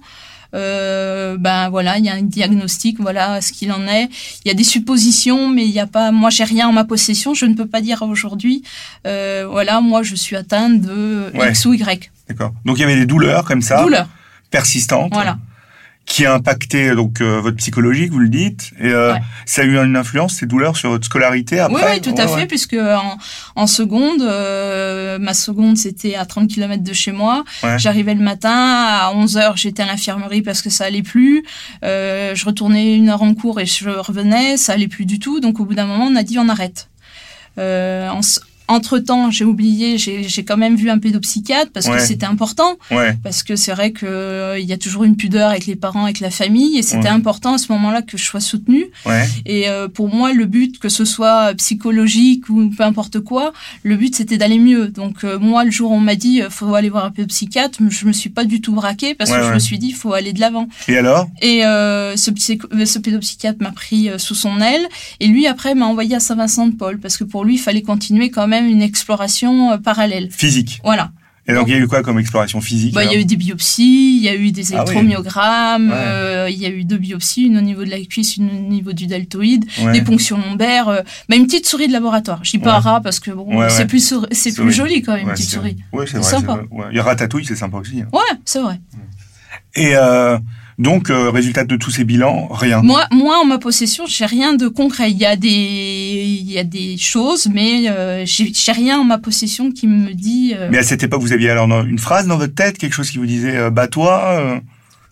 Euh, 0.54 1.38
ben 1.38 1.70
voilà, 1.70 1.98
il 1.98 2.06
y 2.06 2.10
a 2.10 2.14
un 2.14 2.22
diagnostic, 2.24 3.00
voilà 3.00 3.40
ce 3.42 3.54
qu'il 3.54 3.72
en 3.72 3.88
est. 3.88 4.10
Il 4.44 4.48
y 4.48 4.52
a 4.52 4.54
des 4.54 4.64
suppositions, 4.64 5.48
mais 5.50 5.66
il 5.66 5.72
n'y 5.72 5.80
a 5.80 5.88
pas. 5.88 6.12
Moi, 6.12 6.30
j'ai 6.30 6.44
rien 6.44 6.68
en 6.68 6.74
ma 6.74 6.84
possession. 6.84 7.34
Je 7.34 7.46
ne 7.46 7.54
peux 7.54 7.68
pas 7.68 7.82
dire 7.82 8.02
aujourd'hui. 8.02 8.64
euh, 9.08 9.48
voilà, 9.50 9.82
moi, 9.82 10.04
je 10.04 10.16
suis 10.16 10.36
atteinte 10.36 10.82
de 10.82 11.32
Ouais. 11.34 11.50
X 11.50 11.66
ou 11.66 11.74
Y. 11.74 12.12
D'accord. 12.28 12.54
Donc, 12.66 12.78
il 12.78 12.82
y 12.82 12.84
avait 12.84 12.96
des 12.96 13.06
douleurs 13.06 13.46
comme 13.46 13.62
ça, 13.62 13.82
Douleur. 13.84 14.08
persistantes, 14.50 15.12
Voilà. 15.14 15.38
Qui 16.06 16.26
a 16.26 16.34
impacté 16.34 16.94
donc 16.94 17.22
euh, 17.22 17.40
votre 17.40 17.56
psychologique, 17.58 18.12
vous 18.12 18.20
le 18.20 18.28
dites. 18.28 18.72
Et 18.82 18.88
euh, 18.90 19.14
Ouais. 19.14 19.20
ça 19.46 19.62
a 19.62 19.66
eu 19.66 19.78
une 19.78 19.96
influence 19.96 20.34
ces 20.34 20.46
douleurs 20.46 20.76
sur 20.76 20.90
votre 20.90 21.06
scolarité 21.06 21.60
après? 21.60 21.76
Oui, 21.84 21.90
oui, 21.94 22.02
tout 22.02 22.10
à 22.18 22.24
Ouais, 22.24 22.28
fait, 22.28 22.36
ouais. 22.36 22.46
puisque 22.48 22.74
en, 22.74 23.18
en 23.56 23.68
seconde, 23.68 24.22
euh, 24.22 25.20
ma 25.20 25.34
seconde, 25.34 25.78
c'était 25.78 26.16
à 26.16 26.26
30 26.26 26.50
km 26.50 26.84
de 26.84 26.94
chez 26.94 27.12
moi. 27.14 27.46
Ouais. 27.64 27.80
J'arrivais 27.80 28.14
le 28.14 28.22
matin, 28.24 28.52
à 28.52 29.12
11 29.16 29.38
heures, 29.38 29.56
j'étais 29.58 29.84
à 29.84 29.86
l'infirmerie 29.86 30.42
parce 30.42 30.62
que 30.62 30.70
ça 30.70 30.84
allait 30.86 31.02
plus. 31.04 31.44
Euh, 31.86 32.36
je 32.36 32.46
retournais 32.46 32.96
une 32.96 33.08
heure 33.10 33.22
en 33.24 33.34
cours 33.34 33.62
et 33.62 33.66
je 33.66 33.90
revenais, 33.90 34.58
ça 34.58 34.74
allait 34.74 34.90
plus 34.90 35.06
du 35.06 35.18
tout. 35.20 35.40
Donc 35.40 35.60
au 35.62 35.66
bout 35.66 35.76
d'un 35.76 35.86
moment, 35.86 36.08
on 36.12 36.16
a 36.18 36.24
dit 36.24 36.38
on 36.40 36.50
arrête. 36.50 36.90
Euh, 37.58 38.10
en 38.10 38.22
entre-temps, 38.72 39.30
j'ai 39.32 39.46
oublié, 39.46 39.98
j'ai 39.98 40.44
quand 40.44 40.58
même 40.58 40.76
vu 40.76 40.90
un 40.90 40.98
pédopsychiatre 41.00 41.72
parce 41.72 41.88
Ouais. 41.88 41.98
que 41.98 42.02
c'était 42.04 42.26
important. 42.26 42.78
Ouais. 42.90 43.16
Parce 43.24 43.44
que 43.44 43.56
c'est 43.56 43.72
vrai 43.74 43.92
que 43.92 44.06
euh, 44.06 44.60
y 44.60 44.74
a 44.74 44.78
toujours 44.78 45.04
une 45.04 45.16
pudeur 45.16 45.50
avec 45.50 45.66
les 45.66 45.76
parents, 45.76 46.06
avec 46.06 46.20
la 46.20 46.30
famille, 46.32 46.78
et 46.78 46.82
c'était 46.84 47.04
Ouais. 47.04 47.08
important 47.10 47.54
à 47.56 47.58
ce 47.58 47.72
moment-là 47.74 48.02
que 48.02 48.18
je 48.18 48.24
sois 48.26 48.40
soutenue. 48.40 48.86
Et 49.46 49.68
euh, 49.70 49.88
pour 49.88 50.14
moi, 50.14 50.34
le 50.34 50.46
but, 50.46 50.80
que 50.80 50.90
ce 50.90 51.06
soit 51.06 51.54
psychologique 51.56 52.50
ou 52.50 52.70
peu 52.70 52.84
importe 52.84 53.20
quoi, 53.20 53.54
le 53.84 53.96
but 53.96 54.16
c'était 54.16 54.38
d'aller 54.38 54.60
mieux. 54.60 54.88
Donc 54.88 55.24
euh, 55.24 55.38
moi, 55.40 55.64
le 55.66 55.72
jour 55.72 55.92
où 55.92 55.96
on 55.96 56.00
m'a 56.00 56.16
dit 56.16 56.42
faut 56.50 56.74
aller 56.76 56.90
voir 56.90 57.06
un 57.06 57.12
pédopsychiatre, 57.12 57.80
je 57.90 58.06
me 58.06 58.14
suis 58.14 58.30
pas 58.30 58.46
du 58.46 58.62
tout 58.62 58.74
braquée 58.74 59.16
parce 59.16 59.32
que 59.32 59.44
je 59.44 59.54
me 59.54 59.60
suis 59.60 59.80
dit 59.80 59.92
faut 59.92 60.14
aller 60.14 60.34
de 60.34 60.40
l'avant. 60.40 60.68
Et 60.88 60.98
alors? 60.98 61.28
Et 61.42 61.62
ce, 61.62 62.32
ce 62.94 63.00
pédopsychiatre 63.00 63.62
m'a 63.62 63.72
pris 63.72 64.10
sous 64.18 64.36
son 64.36 64.60
aile 64.62 64.88
et 65.20 65.28
lui 65.28 65.48
après 65.48 65.76
m'a 65.76 65.86
envoyé 65.86 66.16
à 66.16 66.20
Saint-Vincent-de-Paul 66.20 67.00
parce 67.00 67.18
que 67.18 67.24
pour 67.24 67.44
lui 67.46 67.56
il 67.56 67.58
fallait 67.60 67.82
continuer 67.82 68.30
quand 68.30 68.48
même 68.48 68.61
une 68.70 68.82
exploration 68.82 69.72
euh, 69.72 69.78
parallèle. 69.78 70.30
Physique. 70.32 70.80
Voilà. 70.84 71.12
Et 71.48 71.54
donc, 71.54 71.68
il 71.68 71.74
y 71.74 71.76
a 71.76 71.80
eu 71.80 71.88
quoi 71.88 72.04
comme 72.04 72.20
exploration 72.20 72.62
physique 72.62 72.94
Bah, 72.94 73.04
il 73.04 73.12
y 73.12 73.16
a 73.16 73.20
eu 73.20 73.26
des 73.26 73.36
biopsies, 73.36 74.16
il 74.18 74.24
y 74.24 74.30
a 74.30 74.36
eu 74.36 74.52
des 74.52 74.74
Ah 74.74 74.84
oui. 74.86 74.92
électromyogrammes, 74.92 75.90
Ouais. 75.90 75.96
euh, 75.98 76.50
il 76.52 76.58
y 76.58 76.68
a 76.68 76.70
eu 76.70 76.84
deux 76.86 76.98
biopsies, 77.00 77.46
une 77.48 77.58
au 77.58 77.62
niveau 77.62 77.84
de 77.84 77.90
la 77.90 78.00
cuisse, 78.02 78.38
une 78.38 78.50
au 78.50 78.70
niveau 78.70 78.94
du 78.94 79.08
deltoïde, 79.08 79.66
Ouais. 79.82 79.92
des 79.92 80.02
ponctions 80.04 80.38
lombaires, 80.38 80.88
euh, 80.88 81.02
bah, 81.28 81.36
une 81.36 81.48
petite 81.48 81.66
souris 81.66 81.88
de 81.88 81.94
laboratoire. 81.94 82.40
Je 82.44 82.52
dis 82.52 82.60
pas 82.60 82.76
Ouais. 82.76 82.84
rat 82.84 83.02
parce 83.02 83.20
que 83.20 83.32
bon, 83.32 83.68
c'est 83.70 83.88
plus 83.88 84.14
c'est 84.32 84.54
plus 84.56 84.72
joli 84.72 85.02
quand 85.02 85.14
même 85.14 85.24
une 85.28 85.34
petite 85.34 85.50
souris. 85.50 85.78
Ouais, 85.92 86.06
c'est 86.06 86.20
vrai. 86.20 86.30
sympa. 86.30 86.54
vrai. 86.72 86.86
Il 86.92 86.98
y 86.98 87.00
a 87.00 87.04
Ratatouille, 87.04 87.44
c'est 87.46 87.56
sympa 87.56 87.78
aussi. 87.78 88.02
hein. 88.02 88.08
Ouais, 88.14 88.38
c'est 88.46 88.60
vrai. 88.62 88.80
Et 89.76 89.96
euh, 89.96 90.38
donc, 90.82 91.10
euh, 91.12 91.30
résultat 91.30 91.64
de 91.64 91.76
tous 91.76 91.92
ces 91.92 92.04
bilans, 92.04 92.48
rien. 92.50 92.82
Moi, 92.82 93.06
moi, 93.12 93.40
en 93.40 93.46
ma 93.46 93.60
possession, 93.60 94.06
j'ai 94.08 94.26
rien 94.26 94.56
de 94.56 94.68
concret. 94.68 95.12
Il 95.12 95.18
y 95.18 95.26
a 95.28 95.36
des, 95.36 95.48
il 95.48 96.52
y 96.52 96.58
a 96.58 96.64
des 96.64 96.98
choses, 96.98 97.48
mais 97.54 97.88
euh, 97.88 98.24
j'ai 98.26 98.72
rien 98.72 99.00
en 99.00 99.04
ma 99.04 99.20
possession 99.20 99.72
qui 99.72 99.86
me 99.86 100.14
dit. 100.14 100.54
euh, 100.56 100.70
Mais 100.72 100.80
à 100.80 100.84
cette 100.84 101.04
époque, 101.04 101.22
vous 101.22 101.34
aviez 101.34 101.52
alors 101.52 101.68
une 101.86 102.00
phrase 102.00 102.26
dans 102.26 102.38
votre 102.38 102.56
tête, 102.56 102.80
quelque 102.80 102.94
chose 102.94 103.12
qui 103.12 103.20
vous 103.20 103.28
disait 103.28 103.58
euh, 103.58 103.70
bats-toi 103.70 104.60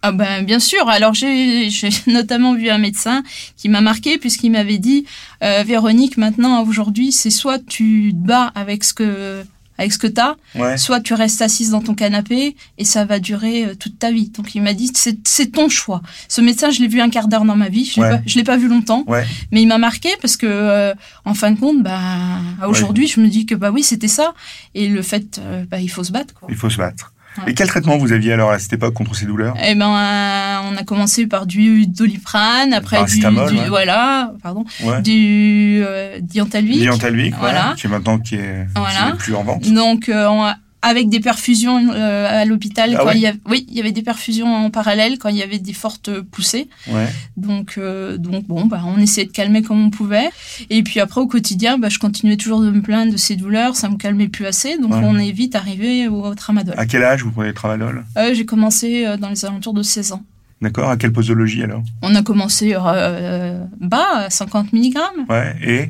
Ah 0.02 0.12
ben 0.12 0.44
bien 0.44 0.60
sûr. 0.60 0.90
Alors 0.90 1.14
j'ai 1.14 1.70
j'ai 1.70 1.90
notamment 2.08 2.56
vu 2.56 2.70
un 2.70 2.80
médecin 2.80 3.22
qui 3.56 3.70
m'a 3.70 3.82
marqué 3.82 4.18
puisqu'il 4.18 4.52
m'avait 4.52 4.80
dit 4.80 5.06
Véronique 5.42 6.18
maintenant 6.18 6.64
aujourd'hui 6.64 7.12
c'est 7.12 7.30
soit 7.30 7.60
tu 7.60 8.12
te 8.14 8.28
bats 8.28 8.52
avec 8.56 8.84
ce 8.84 8.94
que 8.94 9.44
avec 9.80 9.92
ce 9.94 9.98
que 9.98 10.08
t'as, 10.08 10.36
Ouais. 10.56 10.78
soit 10.78 11.00
tu 11.00 11.14
restes 11.16 11.42
assise 11.42 11.72
dans 11.72 11.82
ton 11.82 11.96
canapé 11.96 12.56
et 12.78 12.86
ça 12.86 13.06
va 13.06 13.20
durer 13.20 13.66
euh, 13.66 13.76
toute 13.76 13.98
ta 13.98 14.12
vie. 14.12 14.30
Donc 14.30 14.54
il 14.54 14.62
m'a 14.62 14.74
dit 14.74 14.92
c'est 14.94 15.52
ton 15.52 15.70
choix. 15.70 16.02
Ce 16.28 16.42
médecin, 16.42 16.70
je 16.70 16.82
l'ai 16.82 16.88
vu 16.88 17.02
un 17.02 17.10
quart 17.10 17.28
d'heure 17.28 17.46
dans 17.46 17.56
ma 17.56 17.70
vie, 17.70 17.86
je 17.86 18.02
l'ai 18.02 18.08
Ouais. 18.08 18.22
l'ai 18.36 18.44
pas 18.44 18.58
vu 18.58 18.68
longtemps, 18.68 19.04
Ouais. 19.08 19.26
mais 19.52 19.62
il 19.62 19.68
m'a 19.68 19.78
marqué 19.80 20.10
parce 20.22 20.38
que 20.38 20.46
euh, 20.48 20.94
en 21.26 21.34
fin 21.34 21.52
de 21.52 21.60
compte, 21.60 21.82
bah 21.82 22.40
aujourd'hui, 22.68 23.08
je 23.08 23.20
me 23.22 23.28
dis 23.28 23.46
que 23.46 23.56
bah 23.56 23.72
oui, 23.72 23.82
c'était 23.84 24.08
ça 24.08 24.34
et 24.76 24.88
le 24.90 25.02
fait, 25.02 25.40
euh, 25.42 25.64
bah 25.70 25.80
il 25.80 25.88
faut 25.90 26.04
se 26.04 26.12
battre 26.12 26.34
quoi. 26.34 26.48
Il 26.52 26.56
faut 26.56 26.70
se 26.70 26.78
battre. 26.78 27.14
Ouais. 27.46 27.52
Et 27.52 27.54
quel 27.54 27.68
traitement 27.68 27.98
vous 27.98 28.12
aviez 28.12 28.34
alors 28.34 28.52
à 28.52 28.60
cette 28.60 28.74
époque 28.74 28.94
contre 28.94 29.16
ces 29.16 29.26
douleurs? 29.26 29.56
Eh 29.66 29.76
ben, 29.76 29.88
euh, 29.88 30.58
on 30.72 30.78
a 30.78 30.84
commencé 30.84 31.28
par 31.28 31.46
du 31.46 31.88
doliprane, 31.88 32.74
après 32.74 33.04
du, 33.06 33.20
du- 33.20 33.26
ouais. 33.26 33.68
voilà, 33.70 34.34
pardon, 34.44 34.66
Ouais. 34.84 35.02
du 35.02 35.82
euh, 35.86 36.20
diantalvic. 36.22 37.34
Voilà. 37.40 37.74
qui 37.78 37.88
est 37.88 37.90
maintenant 37.90 38.20
qui 38.20 38.36
est, 38.36 38.68
qui 38.74 39.06
n'est 39.06 39.18
plus 39.18 39.36
en 39.36 39.44
vente. 39.44 39.70
Donc, 39.72 40.10
euh, 40.10 40.28
on 40.28 40.44
a- 40.44 40.56
avec 40.82 41.10
des 41.10 41.20
perfusions 41.20 41.92
euh, 41.94 42.42
à 42.42 42.46
l'hôpital, 42.46 42.92
Ah 42.96 43.00
quand 43.00 43.06
ouais 43.08 43.16
il 43.16 43.22
y 43.22 43.28
avait, 43.28 43.40
oui, 43.50 43.66
il 43.70 43.76
y 43.76 43.80
avait 43.82 43.92
des 43.92 44.02
perfusions 44.02 44.48
en 44.54 44.70
parallèle 44.70 45.18
quand 45.20 45.30
il 45.30 45.36
y 45.36 45.44
avait 45.44 45.60
des 45.60 45.74
fortes 45.74 46.10
poussées. 46.22 46.70
Ouais. 46.88 47.08
Donc, 47.36 47.76
euh, 47.78 48.18
donc 48.18 48.46
bon, 48.48 48.66
bah, 48.66 48.82
on 48.86 48.98
essayait 48.98 49.28
de 49.28 49.32
calmer 49.32 49.62
comme 49.62 49.84
on 49.84 49.90
pouvait. 49.90 50.30
Et 50.70 50.82
puis 50.84 51.00
après, 51.02 51.20
au 51.20 51.28
quotidien, 51.28 51.78
bah, 51.78 51.90
je 51.90 52.00
continuais 52.00 52.38
toujours 52.38 52.62
de 52.62 52.72
me 52.72 52.82
plaindre 52.82 53.12
de 53.12 53.18
ces 53.18 53.36
douleurs, 53.36 53.76
ça 53.76 53.90
me 53.90 53.98
calmait 53.98 54.30
plus 54.30 54.46
assez. 54.46 54.78
Donc, 54.78 54.94
Ouais. 54.94 55.02
on 55.04 55.18
est 55.18 55.32
vite 55.32 55.56
arrivé 55.56 56.08
au, 56.08 56.34
tramadol. 56.36 56.76
À 56.78 56.86
quel 56.86 57.04
âge 57.04 57.24
vous 57.24 57.32
prenez 57.32 57.50
le 57.50 57.54
tramadol? 57.54 58.06
Euh, 58.18 58.34
J'ai 58.34 58.46
commencé 58.46 59.06
dans 59.20 59.30
les 59.30 59.46
alentours 59.46 59.74
de 59.74 59.84
16 59.84 60.14
ans. 60.14 60.24
D'accord. 60.62 60.90
À 60.90 60.98
quelle 60.98 61.14
posologie 61.14 61.64
alors? 61.64 61.84
On 62.02 62.16
a 62.16 62.22
commencé 62.22 62.74
bas, 62.74 64.08
à 64.16 64.30
50 64.30 64.74
mg. 64.74 64.96
Ouais. 65.30 65.56
Et? 65.62 65.90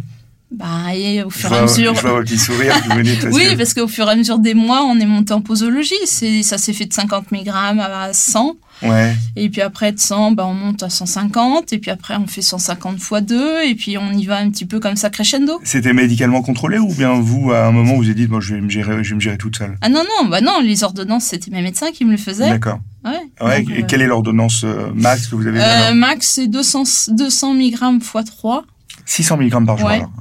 Bah, 0.52 0.96
et 0.96 1.22
au 1.22 1.30
fur 1.30 1.54
et 1.54 1.58
à 1.58 1.62
mesure. 1.62 1.94
je 1.94 2.02
vois 2.02 2.20
vous 2.20 2.24
dites. 2.24 2.42
parce 3.22 3.36
Oui, 3.36 3.44
que- 3.52 3.56
parce 3.56 3.74
qu'au 3.76 3.88
fur 3.88 4.08
et 4.08 4.12
à 4.12 4.16
mesure 4.16 4.40
des 4.40 4.56
mois, 4.56 4.84
on 4.84 5.00
est 5.00 5.06
monté 5.06 5.34
en 5.34 5.42
posologie. 5.42 5.94
C'est, 6.06 6.42
ça 6.42 6.58
s'est 6.58 6.74
fait 6.74 6.86
de 6.86 6.94
50 6.94 7.32
mg 7.32 7.50
à 7.50 8.10
100. 8.14 8.56
Ouais. 8.82 9.14
Et 9.36 9.50
puis 9.50 9.62
après, 9.62 9.92
de 9.92 10.00
100, 10.00 10.32
bah, 10.32 10.48
on 10.48 10.54
monte 10.56 10.82
à 10.82 10.90
150. 10.90 11.72
Et 11.74 11.78
puis 11.78 11.92
après, 11.92 12.16
on 12.16 12.26
fait 12.26 12.42
150 12.42 12.98
x 12.98 13.12
2. 13.22 13.64
Et 13.68 13.76
puis 13.76 13.98
on 14.00 14.12
y 14.12 14.26
va 14.26 14.38
un 14.38 14.50
petit 14.50 14.66
peu 14.66 14.80
comme 14.80 14.96
ça 14.96 15.12
crescendo. 15.12 15.60
C'était 15.64 15.94
médicalement 15.94 16.42
contrôlé 16.42 16.80
ou 16.80 16.92
bien 16.96 17.14
vous, 17.14 17.52
à 17.52 17.66
un 17.68 17.72
moment, 17.72 17.96
vous 17.96 18.06
avez 18.06 18.16
dit, 18.16 18.26
bon, 18.26 18.40
je 18.40 18.56
vais 18.56 18.62
me 18.62 18.70
gérer, 18.70 19.04
je 19.04 19.10
vais 19.10 19.16
me 19.16 19.22
gérer 19.22 19.38
toute 19.38 19.56
seule? 19.58 19.78
Ah 19.82 19.90
non, 19.90 20.02
non, 20.04 20.30
bah 20.30 20.42
non, 20.42 20.62
les 20.64 20.84
ordonnances, 20.84 21.26
c'était 21.26 21.52
mes 21.52 21.62
médecins 21.62 21.92
qui 21.92 22.06
me 22.06 22.12
le 22.12 22.18
faisaient. 22.18 22.50
D'accord. 22.50 22.80
Ouais. 23.06 23.12
Ouais. 23.40 23.62
Donc, 23.62 23.70
et 23.76 23.84
euh, 23.84 23.86
quelle 23.88 24.02
est 24.02 24.08
l'ordonnance 24.08 24.64
euh, 24.64 24.90
max 24.96 25.28
que 25.28 25.36
vous 25.36 25.46
avez 25.46 25.62
euh, 25.62 25.94
max, 25.94 26.28
c'est 26.28 26.48
200, 26.48 26.84
200 27.10 27.54
mg 27.54 27.76
x 27.98 28.14
3. 28.26 28.64
600 29.06 29.38
mg 29.38 29.66
par 29.66 29.78
jour. 29.78 29.88
ouais. 29.88 29.96
alors. 29.98 30.12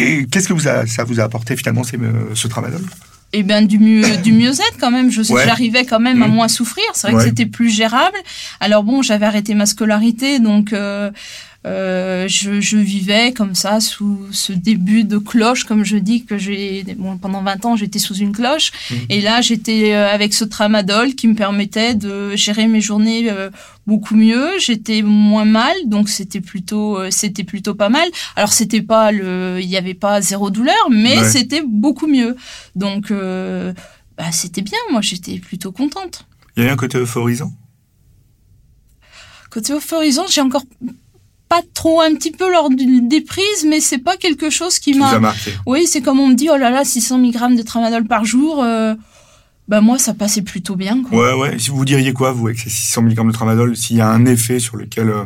Et 0.00 0.26
qu'est-ce 0.30 0.48
que 0.48 0.52
vous 0.52 0.66
a, 0.68 0.86
ça 0.86 1.04
vous 1.04 1.20
a 1.20 1.24
apporté 1.24 1.56
finalement 1.56 1.84
ces, 1.84 1.96
euh, 1.96 2.34
ce 2.34 2.48
tramadol? 2.48 2.82
Et 3.32 3.44
ben 3.44 3.64
du 3.64 3.78
mieux 3.78 4.02
du 4.24 4.32
mieux-être 4.32 4.76
quand 4.80 4.90
même. 4.90 5.08
Je 5.12 5.20
Ouais. 5.32 5.44
j'arrivais 5.44 5.84
quand 5.84 6.00
même 6.00 6.20
à 6.22 6.26
Mhm. 6.26 6.34
moins 6.34 6.48
souffrir. 6.48 6.82
C'est 6.94 7.06
vrai 7.08 7.16
Ouais. 7.16 7.22
que 7.22 7.28
c'était 7.28 7.46
plus 7.46 7.70
gérable. 7.70 8.16
Alors 8.58 8.82
bon, 8.82 9.02
j'avais 9.02 9.26
arrêté 9.26 9.54
ma 9.54 9.66
scolarité, 9.66 10.40
donc 10.40 10.72
euh, 10.72 11.10
euh, 11.66 12.26
je, 12.26 12.60
je 12.60 12.78
vivais 12.78 13.32
comme 13.32 13.54
ça 13.54 13.80
sous 13.80 14.18
ce 14.32 14.52
début 14.54 15.04
de 15.04 15.18
cloche, 15.18 15.64
comme 15.64 15.84
je 15.84 15.98
dis 15.98 16.24
que 16.24 16.38
j'ai 16.38 16.84
bon, 16.96 17.18
pendant 17.18 17.42
20 17.42 17.64
ans 17.66 17.76
j'étais 17.76 17.98
sous 17.98 18.14
une 18.14 18.32
cloche. 18.32 18.72
Mhm. 18.90 18.98
Et 19.10 19.20
là 19.20 19.40
j'étais 19.42 19.92
euh, 19.92 20.08
avec 20.08 20.32
ce 20.32 20.44
tramadol 20.44 21.14
qui 21.14 21.28
me 21.28 21.34
permettait 21.34 21.94
de 21.94 22.34
gérer 22.34 22.66
mes 22.66 22.80
journées 22.80 23.30
euh, 23.30 23.50
beaucoup 23.86 24.14
mieux. 24.16 24.48
J'étais 24.58 25.02
moins 25.02 25.44
mal, 25.44 25.74
donc 25.84 26.08
c'était 26.08 26.40
plutôt 26.40 26.98
euh, 26.98 27.10
c'était 27.10 27.44
plutôt 27.44 27.74
pas 27.74 27.90
mal. 27.90 28.08
Alors 28.36 28.52
c'était 28.54 28.80
pas 28.82 29.12
le, 29.12 29.58
il 29.60 29.68
y 29.68 29.76
avait 29.76 29.92
pas 29.94 30.22
zéro 30.22 30.48
douleur, 30.50 30.88
mais 30.90 31.18
Ouais. 31.18 31.28
c'était 31.28 31.62
beaucoup 31.66 32.06
mieux. 32.06 32.36
Donc 32.74 33.12
bah, 33.12 34.32
c'était 34.32 34.62
bien. 34.62 34.78
Moi 34.92 35.02
j'étais 35.02 35.38
plutôt 35.38 35.72
contente. 35.72 36.26
Il 36.56 36.62
y 36.62 36.66
a 36.66 36.70
eu 36.70 36.72
un 36.72 36.76
côté 36.76 36.96
euphorisant? 36.98 37.52
Côté 39.50 39.72
euphorisant, 39.72 40.26
j'ai 40.28 40.40
encore 40.40 40.62
pas 41.50 41.60
trop 41.74 42.00
un 42.00 42.14
petit 42.14 42.30
peu 42.30 42.50
lors 42.50 42.68
des 42.70 43.20
prises, 43.20 43.66
mais 43.68 43.80
c'est 43.80 43.98
pas 43.98 44.16
quelque 44.16 44.48
chose 44.50 44.78
qui 44.78 44.94
m'a. 44.94 45.18
marqué 45.18 45.52
Oui, 45.66 45.84
c'est 45.86 46.00
comme 46.00 46.18
on 46.20 46.28
me 46.28 46.34
dit, 46.34 46.48
oh 46.50 46.56
là 46.56 46.70
là, 46.70 46.84
600 46.84 47.18
mg 47.18 47.56
de 47.56 47.62
tramadol 47.62 48.04
par 48.06 48.24
jour. 48.24 48.62
euh, 48.62 48.94
bah 49.68 49.80
moi, 49.80 49.98
ça 49.98 50.14
passait 50.14 50.42
plutôt 50.42 50.74
bien. 50.76 51.02
Quoi. 51.02 51.18
Ouais, 51.18 51.40
ouais. 51.50 51.58
Si 51.58 51.70
vous 51.70 51.84
diriez 51.84 52.12
quoi, 52.12 52.32
vous, 52.32 52.46
avec 52.48 52.58
ces 52.58 52.70
600 52.70 53.02
mg 53.02 53.26
de 53.26 53.32
tramadol, 53.32 53.76
s'il 53.76 53.96
y 53.96 54.00
a 54.00 54.08
un 54.08 54.24
effet 54.26 54.58
sur 54.60 54.76
lequel, 54.76 55.08
euh, 55.10 55.24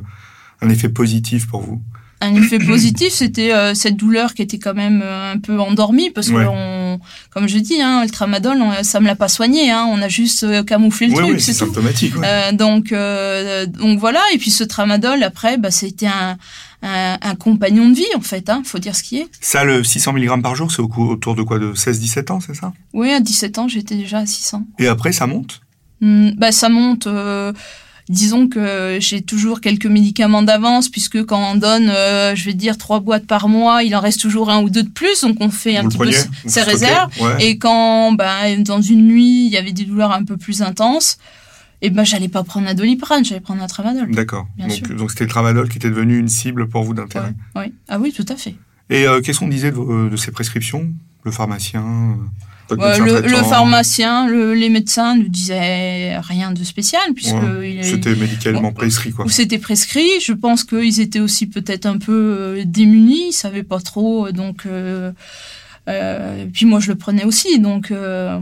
un 0.62 0.68
effet 0.70 0.88
positif 0.88 1.46
pour 1.46 1.60
vous? 1.62 1.80
Un 2.20 2.34
effet 2.36 2.58
positif, 2.58 3.12
c'était 3.12 3.52
euh, 3.52 3.74
cette 3.74 3.96
douleur 3.96 4.32
qui 4.34 4.40
était 4.42 4.58
quand 4.58 4.74
même 4.74 5.02
un 5.02 5.38
peu 5.38 5.58
endormie, 5.60 6.10
parce 6.10 6.28
Ouais. 6.30 6.44
que, 6.44 6.48
on, 6.48 6.83
comme 7.30 7.48
je 7.48 7.58
dis, 7.58 7.80
hein, 7.80 8.02
le 8.04 8.10
tramadol, 8.10 8.56
on- 8.60 8.82
ça 8.84 9.00
me 9.00 9.06
l'a 9.06 9.14
pas 9.16 9.28
soigné. 9.28 9.70
Hein, 9.70 9.86
on 9.90 10.00
a 10.02 10.08
juste 10.08 10.44
euh, 10.44 10.62
camouflé 10.62 11.08
le 11.08 11.14
truc, 11.14 11.26
oui, 11.34 11.40
c'est 11.40 11.52
symptomatique. 11.54 12.16
ouais. 12.16 12.22
Euh, 12.26 12.52
donc, 12.52 12.92
euh, 12.92 13.66
donc 13.66 13.98
voilà. 13.98 14.20
Et 14.32 14.38
puis 14.38 14.50
ce 14.50 14.64
tramadol, 14.64 15.22
après, 15.22 15.56
bah, 15.58 15.70
c'était 15.70 16.06
un, 16.06 16.36
un, 16.82 17.18
un 17.20 17.34
compagnon 17.34 17.88
de 17.88 17.94
vie, 17.94 18.04
en 18.16 18.20
fait. 18.20 18.48
Hein, 18.50 18.62
faut 18.64 18.78
dire 18.78 18.94
ce 18.96 19.02
qui 19.02 19.18
est. 19.18 19.26
Ça, 19.40 19.64
le 19.64 19.82
600 19.84 20.12
mg 20.12 20.42
par 20.42 20.54
jour, 20.54 20.70
c'est 20.70 20.80
au 20.80 20.90
autour 20.96 21.34
de 21.34 21.42
quoi? 21.42 21.58
De 21.58 21.72
16-17 21.74 22.30
ans, 22.30 22.40
c'est 22.40 22.54
ça? 22.54 22.72
Oui, 22.92 23.10
à 23.12 23.20
17 23.20 23.58
ans, 23.58 23.68
j'étais 23.68 23.94
déjà 23.96 24.18
à 24.18 24.26
600. 24.26 24.64
Et 24.78 24.86
après, 24.86 25.12
ça 25.12 25.26
monte? 25.26 25.60
Hmm, 26.00 26.30
bah, 26.36 26.52
ça 26.52 26.68
monte. 26.68 27.06
euh, 27.06 27.52
disons 28.08 28.48
que 28.48 28.98
j'ai 29.00 29.22
toujours 29.22 29.60
quelques 29.60 29.86
médicaments 29.86 30.42
d'avance, 30.42 30.88
puisque 30.88 31.24
quand 31.24 31.52
on 31.52 31.56
donne, 31.56 31.88
euh, 31.88 32.34
je 32.34 32.44
vais 32.44 32.54
dire, 32.54 32.76
trois 32.76 33.00
boîtes 33.00 33.26
par 33.26 33.48
mois, 33.48 33.82
il 33.82 33.94
en 33.96 34.00
reste 34.00 34.20
toujours 34.20 34.50
un 34.50 34.62
ou 34.62 34.70
deux 34.70 34.82
de 34.82 34.90
plus, 34.90 35.22
donc 35.22 35.36
on 35.40 35.50
fait 35.50 35.76
un 35.76 35.82
Vous 35.82 35.88
petit 35.88 35.98
peu 35.98 36.48
ses 36.48 36.62
réserves. 36.62 37.10
Ouais. 37.20 37.44
Et 37.44 37.58
quand, 37.58 38.12
bah, 38.12 38.54
dans 38.58 38.82
une 38.82 39.06
nuit, 39.06 39.46
il 39.46 39.52
y 39.52 39.56
avait 39.56 39.72
des 39.72 39.84
douleurs 39.84 40.12
un 40.12 40.24
peu 40.24 40.36
plus 40.36 40.62
intenses, 40.62 41.18
et 41.82 41.90
ben, 41.90 42.04
j'allais 42.04 42.28
pas 42.28 42.44
prendre 42.44 42.68
un 42.68 42.74
doliprane, 42.74 43.24
j'allais 43.24 43.40
prendre 43.40 43.62
un 43.62 43.66
tramadol. 43.66 44.10
D'accord. 44.10 44.46
Donc, 44.58 45.10
c'était 45.10 45.24
le 45.24 45.30
tramadol 45.30 45.68
qui 45.68 45.78
était 45.78 45.90
devenu 45.90 46.18
une 46.18 46.28
cible 46.28 46.68
pour 46.68 46.82
vous 46.82 46.94
d'intérêt. 46.94 47.34
Ouais, 47.54 47.62
ouais. 47.62 47.72
Ah 47.88 47.98
oui, 47.98 48.12
tout 48.12 48.26
à 48.28 48.36
fait. 48.36 48.54
Et 48.90 49.06
euh, 49.06 49.20
qu'est-ce 49.22 49.38
qu'on 49.38 49.48
disait 49.48 49.72
de 49.72 50.16
ces 50.16 50.30
prescriptions? 50.30 50.92
Le 51.24 51.30
pharmacien 51.30 51.82
euh, 51.82 52.14
le, 52.70 53.42
pharmacien, 53.48 54.26
le- 54.28 54.54
les 54.54 54.68
médecins 54.68 55.16
ne 55.16 55.24
disaient 55.24 56.16
rien 56.18 56.50
de 56.52 56.62
spécial, 56.64 57.02
puisque 57.14 57.34
Ouais, 57.34 57.80
C'était 57.82 58.14
médicalement 58.14 58.72
prescrit, 58.72 59.12
quoi. 59.12 59.24
où 59.26 59.28
c'était 59.28 59.58
prescrit. 59.58 60.08
Je 60.24 60.32
pense 60.32 60.64
qu'ils 60.64 61.00
étaient 61.00 61.20
aussi 61.20 61.46
peut-être 61.46 61.86
un 61.86 61.98
peu 61.98 62.12
euh, 62.38 62.62
démunis, 62.64 63.28
ils 63.28 63.32
savaient 63.32 63.62
pas 63.62 63.80
trop, 63.80 64.26
euh, 64.28 64.32
donc. 64.32 64.66
Euh, 64.66 65.12
euh, 65.88 66.46
puis 66.52 66.64
moi 66.66 66.80
je 66.80 66.88
le 66.88 66.94
prenais 66.96 67.24
aussi, 67.24 67.58
donc. 67.58 67.90
Euh, 67.90 68.38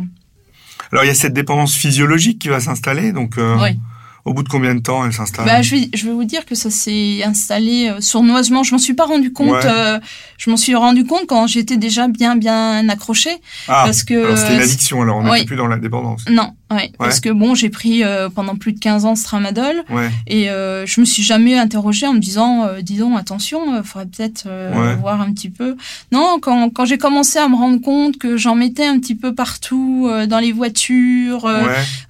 Alors, 0.92 1.04
il 1.04 1.08
y 1.08 1.10
a 1.10 1.14
cette 1.14 1.32
dépendance 1.34 1.74
physiologique 1.74 2.38
qui 2.38 2.48
va 2.48 2.60
s'installer. 2.60 3.12
Donc, 3.12 3.36
ouais. 3.36 3.76
Au 4.24 4.34
bout 4.34 4.42
de 4.42 4.48
combien 4.48 4.74
de 4.74 4.80
temps 4.80 5.04
elle 5.04 5.12
s'installe 5.12 5.44
Bah, 5.46 5.62
je 5.62 5.74
vais, 5.76 5.88
je 5.94 6.06
vais 6.06 6.12
vous 6.12 6.24
dire 6.24 6.44
que 6.46 6.54
ça 6.54 6.70
s'est 6.70 7.22
installé 7.24 7.88
euh, 7.88 8.00
sournoisement. 8.00 8.62
Je 8.62 8.72
m'en 8.72 8.78
suis 8.78 8.94
pas 8.94 9.04
rendu 9.06 9.32
compte. 9.32 9.50
Ouais. 9.50 9.66
euh, 9.66 9.98
je 10.38 10.50
m'en 10.50 10.56
suis 10.56 10.74
rendu 10.74 11.04
compte 11.04 11.26
quand 11.26 11.46
j'étais 11.46 11.76
déjà 11.76 12.06
bien 12.08 12.36
bien 12.36 12.88
accrochée, 12.88 13.36
Ah, 13.68 13.82
parce 13.84 14.04
que. 14.04 14.36
c'était 14.36 14.54
une 14.54 14.60
euh, 14.60 14.64
addiction, 14.64 15.02
alors 15.02 15.16
on 15.18 15.24
oui. 15.24 15.32
n'était 15.32 15.46
plus 15.46 15.56
dans 15.56 15.66
la 15.66 15.76
dépendance. 15.78 16.24
non, 16.30 16.50
ouais, 16.74 16.92
parce 16.98 17.20
que 17.20 17.28
bon, 17.30 17.54
j'ai 17.54 17.68
pris 17.70 18.02
euh, 18.04 18.28
pendant 18.28 18.56
plus 18.56 18.72
de 18.72 18.78
15 18.78 19.04
ans 19.06 19.14
ce 19.16 19.24
tramadol. 19.24 19.82
Ouais. 19.90 20.10
Et 20.26 20.50
euh, 20.50 20.86
je 20.86 21.00
me 21.00 21.06
suis 21.06 21.22
jamais 21.22 21.58
interrogée 21.58 22.06
en 22.06 22.12
me 22.14 22.18
disant, 22.20 22.64
euh, 22.64 22.80
dis 22.82 22.96
donc, 22.98 23.18
attention, 23.18 23.76
il 23.76 23.82
faudrait 23.84 24.06
peut-être 24.06 24.44
Ouais. 24.46 24.94
voir 24.96 25.20
un 25.20 25.32
petit 25.32 25.50
peu. 25.50 25.76
Non, 26.12 26.38
quand, 26.40 26.70
quand 26.70 26.84
j'ai 26.84 26.98
commencé 26.98 27.38
à 27.38 27.48
me 27.48 27.56
rendre 27.56 27.80
compte 27.80 28.18
que 28.18 28.36
j'en 28.36 28.54
mettais 28.54 28.86
un 28.86 28.98
petit 28.98 29.14
peu 29.14 29.34
partout, 29.34 30.08
dans 30.28 30.38
les 30.38 30.52
voitures, 30.52 31.44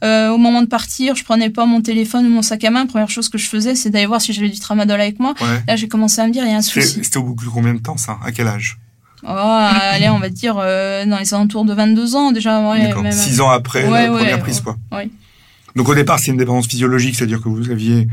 au 0.03 0.39
moment 0.39 0.63
de 0.63 0.67
partir, 0.69 1.15
je 1.15 1.25
prenais 1.25 1.51
pas 1.51 1.67
mon 1.67 1.81
téléphone 1.81 2.27
ou 2.27 2.31
mon 2.31 2.43
sac 2.43 2.65
à 2.65 2.71
main. 2.71 2.87
Première 2.87 3.11
chose 3.11 3.29
que 3.29 3.39
je 3.39 3.47
faisais, 3.49 3.75
c'est 3.75 3.91
d'aller 3.91 4.07
voir 4.07 4.21
si 4.21 4.33
j'avais 4.33 4.49
du 4.49 4.59
tramadol 4.61 5.01
avec 5.01 5.19
moi. 5.19 5.35
Là, 5.69 5.77
j'ai 5.77 5.89
commencé 5.89 6.21
à 6.21 6.27
me 6.27 6.33
dire, 6.33 6.45
il 6.45 6.51
y 6.51 6.55
a 6.55 6.57
un 6.57 6.63
souci. 6.63 7.01
c'était 7.03 7.17
au 7.19 7.23
bout 7.25 7.45
de 7.45 7.51
combien 7.51 7.75
de 7.75 7.81
temps, 7.81 7.97
ça? 7.97 8.19
À 8.25 8.33
quel 8.33 8.47
âge? 8.49 8.79
Oh, 9.25 9.29
allez, 9.29 10.09
on 10.09 10.19
va 10.19 10.29
dire 10.29 10.57
euh, 10.59 11.05
dans 11.07 11.19
les 11.19 11.33
alentours 11.35 11.65
de 11.65 11.73
22 11.75 12.17
ans 12.17 12.33
déjà. 12.33 12.61
Ouais, 12.69 12.83
D'accord. 12.87 13.03
même- 13.03 13.13
Six 13.13 13.41
ans 13.41 13.51
après 13.51 13.85
Ouais, 13.89 14.07
la 14.07 14.13
ouais, 14.13 14.19
première 14.19 14.39
prise, 14.41 14.61
quoi. 14.61 14.77
Donc 15.77 15.89
au 15.89 15.95
départ, 15.95 16.19
c'est 16.19 16.31
une 16.33 16.37
dépendance 16.37 16.67
physiologique, 16.67 17.15
c'est-à-dire 17.17 17.41
que 17.41 17.49
vous 17.49 17.71
aviez 17.71 18.09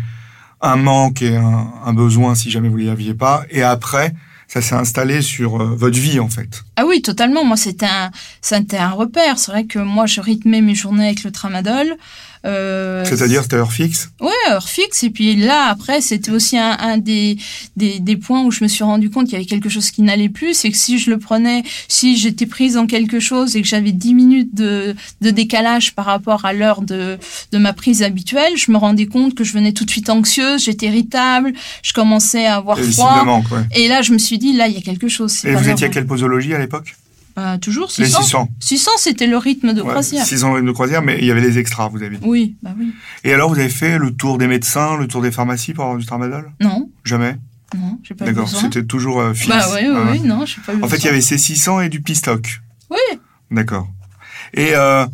un 0.62 0.76
manque 0.76 1.22
et 1.22 1.36
un, 1.36 1.68
un 1.86 1.94
besoin 1.94 2.36
si 2.36 2.50
jamais 2.52 2.70
vous 2.70 2.78
ne 2.80 2.86
l'aviez 2.86 3.14
pas. 3.14 3.44
Et 3.50 3.64
après, 3.64 4.14
ça 4.48 4.62
s'est 4.62 4.76
installé 4.76 5.22
sur 5.22 5.62
euh, 5.62 5.76
votre 5.76 5.98
vie, 6.00 6.20
en 6.20 6.30
fait. 6.30 6.64
Ah 6.76 6.86
oui, 6.86 7.02
totalement. 7.02 7.44
Moi, 7.44 7.58
c'était 7.58 7.86
un, 7.86 8.12
c'était 8.42 8.78
un 8.78 8.92
repère. 8.92 9.38
C'est 9.40 9.52
vrai 9.52 9.66
que 9.66 9.80
moi, 9.80 10.06
je 10.06 10.22
rythmais 10.22 10.62
mes 10.62 10.76
journées 10.76 11.06
avec 11.08 11.24
le 11.24 11.32
tramadol. 11.32 11.96
Euh, 12.46 13.04
C'est-à-dire, 13.06 13.44
c'était 13.44 13.58
heure 13.58 13.72
fixe 13.74 14.12
Ouais, 14.22 14.32
heure 14.50 14.70
fixe. 14.70 15.04
Et 15.04 15.10
puis 15.10 15.36
là, 15.36 15.66
après, 15.70 16.00
c'était 16.02 16.32
aussi 16.32 16.58
un, 16.58 16.78
un 16.80 16.98
des, 16.98 17.38
des, 17.76 18.00
des 18.00 18.16
points 18.16 18.44
où 18.44 18.52
je 18.52 18.64
me 18.64 18.70
suis 18.70 18.84
rendu 18.84 19.10
compte 19.10 19.26
qu'il 19.26 19.34
y 19.34 19.36
avait 19.36 19.46
quelque 19.46 19.68
chose 19.70 19.92
qui 19.92 20.02
n'allait 20.02 20.30
plus. 20.30 20.54
C'est 20.54 20.72
que 20.72 20.78
si 20.78 21.00
je 21.00 21.10
le 21.10 21.18
prenais, 21.20 21.64
si 21.88 22.18
j'étais 22.18 22.46
prise 22.46 22.76
dans 22.76 22.88
quelque 22.88 23.20
chose 23.20 23.56
et 23.56 23.62
que 23.62 23.68
j'avais 23.68 23.92
10 23.92 24.14
minutes 24.14 24.56
de, 24.56 24.96
de 25.22 25.30
décalage 25.32 25.94
par 25.96 26.06
rapport 26.06 26.46
à 26.46 26.54
l'heure 26.54 26.82
de, 26.82 27.18
de 27.52 27.58
ma 27.58 27.74
prise 27.74 28.04
habituelle, 28.04 28.54
je 28.56 28.72
me 28.72 28.78
rendais 28.78 29.06
compte 29.08 29.36
que 29.36 29.44
je 29.44 29.52
venais 29.54 29.74
tout 29.74 29.84
de 29.86 29.92
suite 29.92 30.10
anxieuse, 30.10 30.64
j'étais 30.64 30.88
irritable, 30.88 31.54
je 31.84 31.94
commençais 31.94 32.46
à 32.46 32.56
avoir 32.56 32.80
Et 32.80 32.84
froid. 32.84 33.24
manque, 33.26 33.52
ouais. 33.52 33.60
Et 33.76 33.88
là, 33.88 34.02
je 34.02 34.14
me 34.14 34.18
suis 34.18 34.38
dit, 34.38 34.54
là, 34.54 34.68
il 34.68 34.74
y 34.76 34.78
a 34.78 34.82
quelque 34.82 35.08
chose. 35.10 35.44
Et 35.46 35.54
vous 35.54 35.68
étiez 35.70 35.88
à 35.88 35.90
quelle 35.90 36.06
posologie 36.08 36.54
à 36.54 36.60
l'époque? 36.60 36.96
Toujours 37.62 37.90
Les 37.98 38.06
600. 38.06 38.22
600. 38.24 38.50
600, 38.60 38.92
c'était 38.98 39.28
le 39.28 39.38
rythme 39.38 39.74
de 39.74 39.82
Ouais, 39.82 39.90
croisière. 39.90 40.26
600 40.26 40.54
rythme 40.54 40.68
de 40.68 40.72
croisière, 40.72 41.02
mais 41.02 41.18
il 41.20 41.26
y 41.26 41.32
avait 41.32 41.42
les 41.42 41.58
extras, 41.58 41.88
vous 41.90 42.02
avez 42.04 42.18
dit. 42.18 42.26
Oui, 42.26 42.56
bah 42.62 42.74
oui. 42.78 42.94
Et 43.24 43.34
alors, 43.34 43.50
vous 43.50 43.60
avez 43.60 43.70
fait 43.70 43.98
le 43.98 44.12
tour 44.16 44.38
des 44.38 44.48
médecins, 44.48 44.98
le 44.98 45.08
tour 45.08 45.22
des 45.22 45.32
pharmacies 45.32 45.74
pour 45.74 45.84
avoir 45.86 46.00
du 46.00 46.06
tramadol 46.06 46.52
Non, 46.62 46.90
Jamais? 47.04 47.38
Non, 47.76 48.00
j'ai 48.02 48.16
pas 48.16 48.26
D'accord, 48.26 48.50
c'était 48.50 48.84
toujours 48.84 49.22
euh, 49.22 49.34
fixe. 49.34 49.48
Bah 49.48 49.64
oui, 49.74 49.82
oui, 49.88 49.96
Ah 49.96 50.12
oui, 50.12 50.20
non, 50.22 50.46
j'ai 50.46 50.60
pas 50.66 50.74
eu 50.74 50.82
En 50.82 50.88
fait, 50.88 50.98
il 50.98 51.06
y 51.06 51.10
avait 51.10 51.22
ces 51.22 51.38
600 51.38 51.82
et 51.82 51.90
du 51.90 52.02
pistoc. 52.02 52.62
Oui. 52.90 52.98
D'accord. 53.52 53.88
Et 54.56 54.72
euh, 54.74 55.06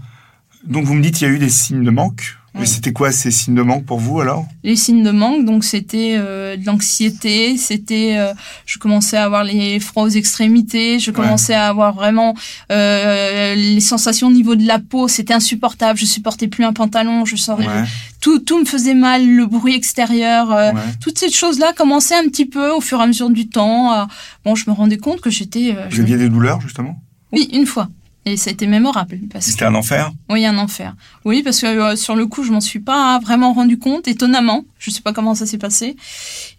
donc, 0.65 0.86
vous 0.86 0.94
me 0.94 1.01
dites 1.01 1.15
qu'il 1.15 1.27
y 1.27 1.32
a 1.32 1.34
eu 1.34 1.39
des 1.39 1.50
signes 1.50 1.84
de 1.84 1.91
manque? 1.91 2.38
Mais 2.58 2.66
c'était 2.66 2.94
quoi 2.94 3.12
ces 3.12 3.32
signes 3.32 3.56
de 3.56 3.62
manque 3.62 3.86
pour 3.86 4.00
vous 4.00 4.20
alors? 4.22 4.46
Les 4.64 4.76
signes 4.76 5.04
de 5.04 5.12
manque, 5.12 5.46
donc 5.46 5.64
c'était 5.64 6.16
euh, 6.18 6.56
de 6.58 6.66
l'anxiété, 6.66 7.58
c'était, 7.58 8.16
euh, 8.18 8.34
je 8.66 8.80
commençais 8.80 9.18
à 9.18 9.26
avoir 9.26 9.44
les 9.44 9.80
froids 9.80 10.04
aux 10.04 10.10
extrémités, 10.10 11.00
je 11.00 11.12
commençais 11.12 11.54
à 11.54 11.68
avoir 11.68 11.94
vraiment 11.94 12.34
euh, 12.72 13.56
les 13.56 13.80
sensations 13.80 14.28
au 14.28 14.32
niveau 14.32 14.56
de 14.56 14.66
la 14.66 14.80
peau, 14.80 15.08
c'était 15.08 15.34
insupportable, 15.34 16.00
je 16.00 16.06
supportais 16.06 16.48
plus 16.48 16.64
un 16.64 16.74
pantalon, 16.74 17.26
je 17.26 17.36
Ouais, 17.52 17.84
tout, 18.22 18.40
tout 18.40 18.58
me 18.60 18.66
faisait 18.66 18.96
mal, 18.96 19.28
le 19.28 19.46
bruit 19.46 19.76
extérieur, 19.76 20.52
euh, 20.52 20.72
toutes 21.02 21.20
ces 21.20 21.30
choses-là 21.30 21.74
commençaient 21.74 22.16
un 22.16 22.28
petit 22.28 22.46
peu 22.46 22.72
au 22.72 22.82
fur 22.82 23.00
et 23.00 23.04
à 23.04 23.08
mesure 23.08 23.30
du 23.30 23.48
temps. 23.50 23.92
à- 23.92 24.08
Bon, 24.44 24.56
je 24.56 24.70
me 24.70 24.74
rendais 24.74 24.98
compte 24.98 25.22
que 25.22 25.30
j'étais, 25.30 25.76
euh, 25.78 25.88
Vous 25.92 26.00
aviez 26.00 26.18
des 26.18 26.30
douleurs 26.30 26.62
justement? 26.62 26.96
Oui, 27.34 27.50
une 27.54 27.66
fois. 27.66 27.90
Et 28.27 28.38
ça 28.38 28.50
a 28.50 28.53
été 28.53 28.65
mémorable. 28.65 29.20
Que... 29.32 29.39
C'était 29.39 29.65
un 29.65 29.75
enfer 29.75 30.12
Oui, 30.29 30.46
un 30.46 30.58
enfer. 30.58 30.96
Oui, 31.25 31.44
parce 31.44 31.62
que 31.62 31.67
euh, 31.67 31.96
sur 31.96 32.15
le 32.15 32.25
coup, 32.25 32.44
je 32.44 32.51
m'en 32.51 32.60
suis 32.62 32.79
pas 32.79 33.20
vraiment 33.20 33.53
rendu 33.53 33.77
compte, 33.77 34.08
étonnamment. 34.08 34.63
Je 34.79 34.89
sais 34.89 35.01
pas 35.01 35.13
comment 35.13 35.36
ça 35.36 35.46
s'est 35.46 35.60
passé. 35.60 35.96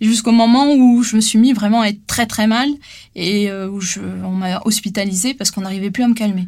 Jusqu'au 0.00 0.30
moment 0.32 0.72
où 0.74 1.02
je 1.02 1.16
me 1.16 1.20
suis 1.20 1.38
mis 1.38 1.52
vraiment 1.52 1.80
à 1.82 1.88
être 1.88 2.06
très 2.06 2.26
très 2.26 2.46
mal 2.46 2.68
et 3.16 3.50
euh, 3.50 3.68
où 3.68 3.80
je, 3.80 4.00
on 4.24 4.30
m'a 4.30 4.60
hospitalisé 4.64 5.34
parce 5.34 5.50
qu'on 5.50 5.62
n'arrivait 5.62 5.90
plus 5.90 6.04
à 6.04 6.08
me 6.08 6.14
calmer. 6.14 6.46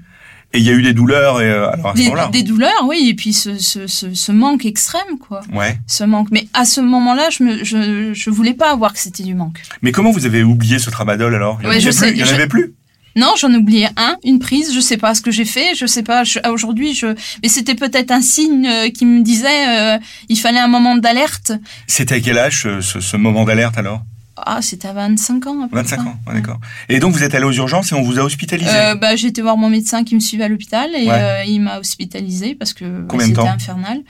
Et 0.55 0.61
il 0.61 0.65
y 0.65 0.71
a 0.71 0.73
eu 0.73 0.81
des 0.83 0.95
douleurs 0.95 1.43
et 1.43 1.51
euh, 1.51 1.69
alors 1.71 1.89
à 1.89 1.93
ce 1.93 1.97
Des, 1.99 2.05
moment-là 2.05 2.29
des 2.33 2.43
douleurs, 2.43 2.85
oui, 2.87 3.09
et 3.11 3.15
puis 3.15 3.35
ce, 3.35 3.59
ce, 3.59 3.87
ce, 3.87 4.15
ce 4.15 4.33
manque 4.33 4.65
extrême, 4.65 5.19
quoi. 5.21 5.41
Ouais. 5.53 5.79
Ce 5.87 6.05
manque. 6.05 6.29
Mais 6.31 6.49
à 6.55 6.65
ce 6.65 6.81
moment-là, 6.81 7.29
je 7.31 7.43
me, 7.43 7.65
je, 7.65 8.15
je 8.15 8.31
voulais 8.31 8.55
pas 8.55 8.71
avoir 8.71 8.95
que 8.95 8.99
c'était 8.99 9.25
du 9.25 9.35
manque. 9.35 9.61
Mais 9.83 9.93
comment 9.93 10.11
vous 10.11 10.25
avez 10.25 10.43
oublié 10.45 10.79
ce 10.79 10.89
tramadol 10.89 11.35
alors? 11.35 11.59
Il 11.61 11.65
y 11.65 11.67
en 11.67 11.69
Ouais, 11.71 11.75
avait 11.77 11.81
je 11.81 11.89
plus 11.91 11.99
sais, 11.99 12.11
Il 12.13 12.17
y 12.19 12.23
en 12.23 12.27
je- 12.27 12.35
avait 12.35 12.47
plus 12.47 12.73
Non, 13.19 13.33
j'en 13.39 13.53
ai 13.53 13.57
oublié 13.57 13.89
un, 13.97 14.17
une 14.25 14.39
prise. 14.39 14.73
Je 14.75 14.81
sais 14.81 14.97
pas 14.97 15.15
ce 15.15 15.21
que 15.21 15.31
j'ai 15.31 15.45
fait. 15.45 15.75
Je 15.75 15.87
sais 15.87 16.03
pas. 16.03 16.25
je- 16.25 16.39
Aujourd'hui, 16.49 16.95
je. 16.95 17.09
Mais 17.43 17.49
c'était 17.49 17.75
peut-être 17.75 18.11
un 18.13 18.23
signe 18.23 18.67
euh, 18.67 18.89
qui 18.91 19.05
me 19.05 19.23
disait 19.23 19.69
euh, 19.69 19.99
il 20.29 20.37
fallait 20.39 20.61
un 20.61 20.69
moment 20.69 20.97
d'alerte. 20.97 21.53
C'était 21.87 22.15
à 22.17 22.21
quel 22.21 22.39
âge 22.39 22.67
ce- 22.81 23.01
ce 23.01 23.17
moment 23.17 23.45
d'alerte 23.45 23.77
alors? 23.77 24.03
Ah, 24.47 24.61
c'était 24.63 24.89
à 24.89 24.93
25 24.93 25.47
ans. 25.47 25.63
à 25.65 25.69
peu 25.69 25.77
25 25.77 25.97
près. 25.97 26.07
ans, 26.09 26.17
ouais, 26.27 26.35
d'accord. 26.35 26.61
Et 26.89 26.99
donc 27.01 27.13
vous 27.15 27.23
êtes 27.23 27.35
allé 27.35 27.45
aux 27.45 27.53
urgences 27.53 27.93
et 27.93 27.95
on 27.95 28.03
vous 28.03 28.19
a 28.19 28.23
hospitalisé 28.23 28.71
Euh, 28.73 28.95
bah, 28.95 29.17
j'ai 29.17 29.29
été 29.29 29.43
voir 29.43 29.57
mon 29.57 29.71
médecin 29.71 30.05
qui 30.05 30.15
me 30.15 30.21
suivait 30.21 30.45
à 30.45 30.49
l'hôpital 30.49 30.91
et 30.97 31.07
Ouais. 31.07 31.13
euh, 31.13 31.45
il 31.45 31.61
m'a 31.61 31.79
hospitalisé 31.79 32.55
parce 32.55 32.73
que 32.75 33.03
bah, 33.03 33.17
c'était 33.21 33.41
infernal. 33.41 34.01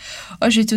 Oh, 0.42 0.46
j'ai 0.48 0.60
été 0.62 0.76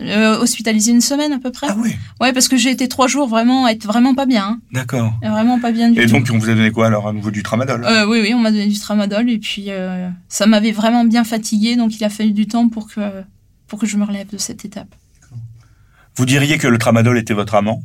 euh, 0.00 0.38
hospitalisée 0.38 0.92
une 0.92 1.00
semaine 1.00 1.32
à 1.32 1.38
peu 1.38 1.50
près. 1.52 1.66
Ah 1.70 1.76
oui, 1.78 1.94
Ouais, 2.20 2.32
parce 2.32 2.48
que 2.48 2.56
j'ai 2.56 2.70
été 2.70 2.88
trois 2.88 3.08
jours 3.08 3.28
vraiment 3.28 3.68
être 3.68 3.84
vraiment 3.86 4.14
pas 4.14 4.26
bien, 4.26 4.44
hein. 4.44 4.60
d'accord. 4.72 5.12
vraiment 5.22 5.58
pas 5.60 5.72
bien 5.72 5.90
du 5.90 6.00
Et 6.00 6.06
tout. 6.06 6.12
donc 6.12 6.28
on 6.32 6.38
vous 6.38 6.48
a 6.50 6.54
donné 6.54 6.70
quoi 6.70 6.86
alors 6.86 7.08
à 7.08 7.12
nouveau 7.12 7.30
du 7.30 7.42
tramadol? 7.42 7.86
Oui, 8.08 8.20
oui, 8.22 8.34
on 8.34 8.38
m'a 8.40 8.50
donné 8.50 8.66
du 8.66 8.78
tramadol 8.78 9.28
et 9.30 9.38
puis 9.38 9.68
ça 10.28 10.46
m'avait 10.46 10.72
vraiment 10.72 11.04
bien 11.04 11.24
fatiguée, 11.24 11.76
donc 11.76 11.96
il 11.98 12.04
a 12.04 12.10
fallu 12.10 12.32
du 12.32 12.46
temps 12.46 12.68
pour 12.68 12.88
que 12.88 13.00
pour 13.66 13.78
que 13.78 13.86
je 13.86 13.96
me 13.98 14.04
relève 14.04 14.28
de 14.30 14.38
cette 14.38 14.64
étape. 14.64 14.94
Vous 16.16 16.24
diriez 16.26 16.58
que 16.58 16.66
le 16.66 16.78
tramadol 16.78 17.16
était 17.18 17.34
votre 17.34 17.54
amant? 17.54 17.82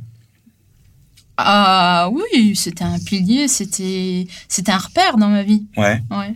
Ah 1.38 2.10
oui, 2.12 2.56
c'était 2.56 2.84
un 2.84 3.00
pilier, 3.00 3.48
c'était 3.48 4.28
c'était 4.48 4.72
un 4.72 4.78
repère 4.78 5.18
dans 5.18 5.30
ma 5.30 5.44
vie. 5.44 5.66
Ouais. 5.78 6.02
Ouais. 6.12 6.36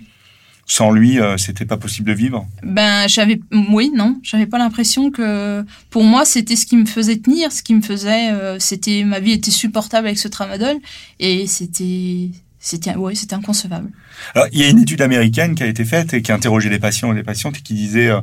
Sans 0.69 0.91
lui, 0.91 1.19
euh, 1.19 1.37
c'était 1.37 1.65
pas 1.65 1.77
possible 1.77 2.09
de 2.09 2.13
vivre 2.13 2.45
Ben 2.61 3.07
j'avais 3.07 3.39
oui 3.69 3.91
non, 3.95 4.19
j'avais 4.21 4.47
pas 4.47 4.57
l'impression 4.57 5.11
que 5.11 5.63
pour 5.89 6.03
moi 6.03 6.25
c'était 6.25 6.57
ce 6.57 6.65
qui 6.65 6.75
me 6.75 6.85
faisait 6.85 7.17
tenir, 7.17 7.51
ce 7.51 7.63
qui 7.63 7.73
me 7.73 7.81
faisait 7.81 8.31
euh, 8.31 8.59
c'était 8.59 9.03
ma 9.05 9.19
vie 9.19 9.31
était 9.31 9.51
supportable 9.51 10.07
avec 10.07 10.19
ce 10.19 10.27
tramadol 10.27 10.75
et 11.19 11.47
c'était 11.47 12.31
c'était 12.59 12.95
ouais 12.95 13.15
c'était 13.15 13.35
inconcevable. 13.35 13.91
Alors, 14.35 14.47
il 14.51 14.59
y 14.59 14.63
a 14.63 14.69
une 14.69 14.79
étude 14.79 15.01
américaine 15.01 15.55
qui 15.55 15.63
a 15.63 15.67
été 15.67 15.85
faite 15.85 16.13
et 16.13 16.21
qui 16.21 16.31
a 16.31 16.35
interrogé 16.35 16.69
des 16.69 16.79
patients 16.79 17.11
et 17.11 17.15
des 17.15 17.23
patientes 17.23 17.57
et 17.57 17.61
qui 17.61 17.73
disait, 17.73 18.09
euh, 18.09 18.21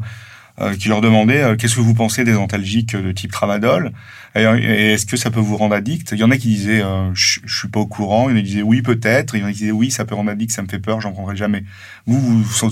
qui 0.78 0.88
leur 0.88 1.00
demandait 1.00 1.42
euh, 1.42 1.56
qu'est-ce 1.56 1.74
que 1.76 1.80
vous 1.80 1.94
pensez 1.94 2.22
des 2.24 2.36
antalgiques 2.36 2.94
de 2.96 3.10
type 3.12 3.32
tramadol? 3.32 3.92
Et, 4.36 4.42
et 4.42 4.92
est-ce 4.92 5.06
que 5.06 5.16
ça 5.16 5.30
peut 5.30 5.40
vous 5.40 5.56
rendre 5.56 5.74
addict? 5.74 6.12
Il 6.12 6.18
y 6.18 6.24
en 6.24 6.30
a 6.30 6.36
qui 6.36 6.48
disaient 6.48 6.82
euh, 6.82 7.10
je, 7.14 7.40
je 7.44 7.58
suis 7.58 7.68
pas 7.68 7.80
au 7.80 7.86
courant, 7.86 8.28
il 8.28 8.32
y 8.32 8.34
en 8.34 8.38
a 8.38 8.42
qui 8.42 8.48
disaient 8.50 8.62
oui 8.62 8.82
peut-être, 8.82 9.34
il 9.34 9.40
y 9.40 9.44
en 9.44 9.46
a 9.46 9.52
qui 9.52 9.58
disaient 9.58 9.70
oui 9.72 9.90
ça 9.90 10.04
peut 10.04 10.14
rendre 10.14 10.30
addict, 10.30 10.52
ça 10.52 10.62
me 10.62 10.68
fait 10.68 10.78
peur, 10.78 11.00
j'en 11.00 11.12
prendrai 11.12 11.36
jamais. 11.36 11.64
Vous 12.06 12.20
vous 12.20 12.42
vous, 12.42 12.70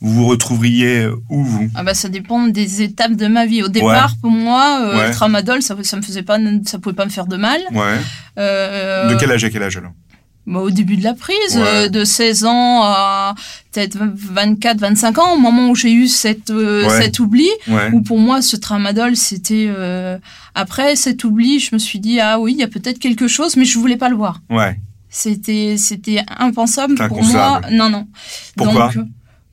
vous, 0.00 0.26
retrouveriez 0.26 1.06
où 1.28 1.44
vous? 1.44 1.70
Ah 1.74 1.82
bah 1.84 1.94
ça 1.94 2.08
dépend 2.08 2.46
des 2.48 2.82
étapes 2.82 3.12
de 3.16 3.26
ma 3.26 3.46
vie. 3.46 3.62
Au 3.62 3.68
départ 3.68 4.16
pour 4.20 4.30
moi 4.30 4.80
euh, 4.82 4.98
Ouais. 4.98 5.08
le 5.08 5.14
tramadol 5.14 5.62
ça 5.62 5.76
ça 5.82 5.96
me 5.96 6.02
faisait 6.02 6.22
pas 6.22 6.38
ça 6.66 6.78
pouvait 6.78 6.94
pas 6.96 7.04
me 7.04 7.10
faire 7.10 7.26
de 7.26 7.36
mal. 7.36 7.60
Ouais. 7.72 7.98
Euh, 8.38 9.08
De 9.08 9.14
quel 9.18 9.30
âge 9.30 9.44
à 9.44 9.50
quel 9.50 9.62
âge 9.62 9.76
alors? 9.76 9.92
Bah, 10.46 10.60
au 10.60 10.70
début 10.70 10.96
de 10.96 11.04
la 11.04 11.14
prise, 11.14 11.36
Ouais. 11.56 11.62
euh, 11.64 11.88
de 11.88 12.04
16 12.04 12.44
ans 12.44 12.82
à 12.82 13.34
peut-être 13.72 13.96
24, 14.14 14.78
25 14.78 15.18
ans, 15.18 15.34
au 15.34 15.38
moment 15.38 15.70
où 15.70 15.74
j'ai 15.74 15.92
eu 15.92 16.08
cette, 16.08 16.50
euh, 16.50 16.82
Ouais. 16.88 17.02
cet 17.02 17.18
oubli, 17.20 17.48
Ouais. 17.68 17.90
où 17.92 18.02
pour 18.02 18.18
moi 18.18 18.42
ce 18.42 18.56
tramadol 18.56 19.16
c'était 19.16 19.66
euh, 19.68 20.18
après 20.54 20.96
cet 20.96 21.24
oubli, 21.24 21.60
je 21.60 21.74
me 21.74 21.78
suis 21.78 21.98
dit 22.00 22.18
ah 22.20 22.38
oui 22.40 22.52
il 22.52 22.58
y 22.58 22.62
a 22.64 22.68
peut-être 22.68 22.98
quelque 22.98 23.28
chose, 23.28 23.56
mais 23.56 23.64
je 23.64 23.78
voulais 23.78 23.96
pas 23.96 24.08
le 24.08 24.16
voir. 24.16 24.40
Ouais. 24.50 24.78
C'était 25.08 25.76
c'était 25.78 26.22
impensable 26.38 26.96
pour 27.08 27.22
moi. 27.22 27.60
Non 27.70 27.88
non. 27.90 28.06
Pourquoi? 28.56 28.90
Donc, 28.94 29.06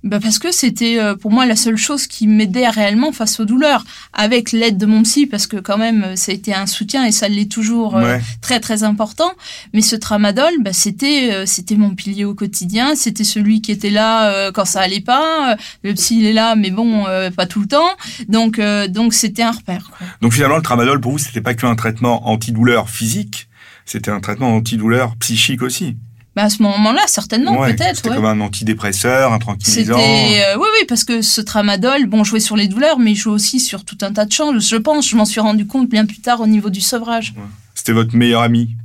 bah 0.04 0.20
parce 0.22 0.40
que 0.40 0.52
c'était 0.52 0.98
euh, 1.00 1.16
pour 1.16 1.30
moi 1.32 1.46
la 1.46 1.56
seule 1.58 1.76
chose 1.76 2.08
qui 2.08 2.26
m'aidait 2.28 2.70
réellement 2.70 3.12
face 3.12 3.40
aux 3.40 3.46
douleurs, 3.46 3.84
avec 4.14 4.52
l'aide 4.54 4.78
de 4.78 4.86
mon 4.86 5.04
psy, 5.04 5.26
parce 5.28 5.46
que 5.46 5.58
quand 5.58 5.78
même 5.78 6.04
euh, 6.04 6.16
ça 6.16 6.32
a 6.32 6.36
été 6.36 6.54
un 6.54 6.66
soutien 6.68 7.06
et 7.06 7.12
ça 7.12 7.28
l'est 7.28 7.52
toujours 7.52 7.98
euh, 7.98 8.04
Ouais. 8.04 8.22
très 8.42 8.60
très 8.62 8.84
important. 8.84 9.32
Mais 9.74 9.82
ce 9.82 9.96
tramadol, 9.98 10.54
bah, 10.62 10.72
c'était 10.74 11.46
c'était 11.46 11.76
mon 11.76 11.96
pilier 11.96 12.24
au 12.26 12.34
quotidien. 12.34 12.96
C'était 12.96 13.24
celui 13.26 13.62
qui 13.62 13.72
était 13.72 13.90
là 13.90 14.52
quand 14.52 14.66
ça 14.66 14.80
allait 14.82 15.02
pas. 15.02 15.58
Le 15.84 15.94
psy 15.94 16.20
il 16.20 16.26
est 16.26 16.34
là, 16.34 16.56
mais 16.56 16.72
bon, 16.72 17.06
pas 17.36 17.46
tout 17.46 17.60
le 17.60 17.68
temps. 17.68 17.90
Donc 18.30 18.60
donc 18.90 19.14
c'était 19.14 19.44
un 19.44 19.52
repère. 19.52 19.92
quoi. 19.98 20.08
Donc 20.22 20.34
finalement 20.34 20.56
le 20.58 20.62
tramadol 20.64 21.00
pour 21.02 21.12
vous 21.12 21.18
c'était 21.18 21.42
pas 21.42 21.54
qu'un 21.54 21.76
traitement 21.76 22.30
antidouleur 22.30 22.90
physique, 22.90 23.50
c'était 23.86 24.12
un 24.12 24.20
traitement 24.22 24.56
antidouleur 24.56 25.16
psychique 25.18 25.62
aussi. 25.62 25.98
Bah, 26.36 26.44
à 26.44 26.50
ce 26.50 26.62
moment-là, 26.62 27.02
certainement, 27.08 27.60
Ouais, 27.60 27.74
peut-être. 27.74 27.98
C'était 27.98 28.10
ouais. 28.10 28.16
comme 28.16 28.26
un 28.26 28.40
antidépresseur, 28.40 29.34
un 29.34 29.40
tranquillisant. 29.40 29.98
Euh, 29.98 30.56
oui 30.58 30.68
oui 30.80 30.86
parce 30.88 31.04
que 31.04 31.22
ce 31.22 31.42
tramadol 31.42 32.06
bon 32.06 32.24
jouait 32.24 32.40
sur 32.40 32.56
les 32.56 32.68
douleurs 32.68 33.00
mais 33.00 33.12
il 33.12 33.16
jouait 33.16 33.34
aussi 33.34 33.60
sur 33.60 33.84
tout 33.84 33.98
un 34.02 34.14
tas 34.14 34.26
de 34.26 34.32
choses 34.32 34.68
je 34.70 34.76
pense 34.76 35.10
je 35.10 35.16
m'en 35.16 35.26
suis 35.26 35.40
rendu 35.42 35.66
compte 35.66 35.90
bien 35.90 36.06
plus 36.06 36.20
tard 36.20 36.40
au 36.42 36.48
niveau 36.48 36.70
du 36.70 36.82
sevrage 36.82 37.34
C'était 37.76 37.92
votre 37.94 38.16
meilleur 38.16 38.42
ami. 38.42 38.76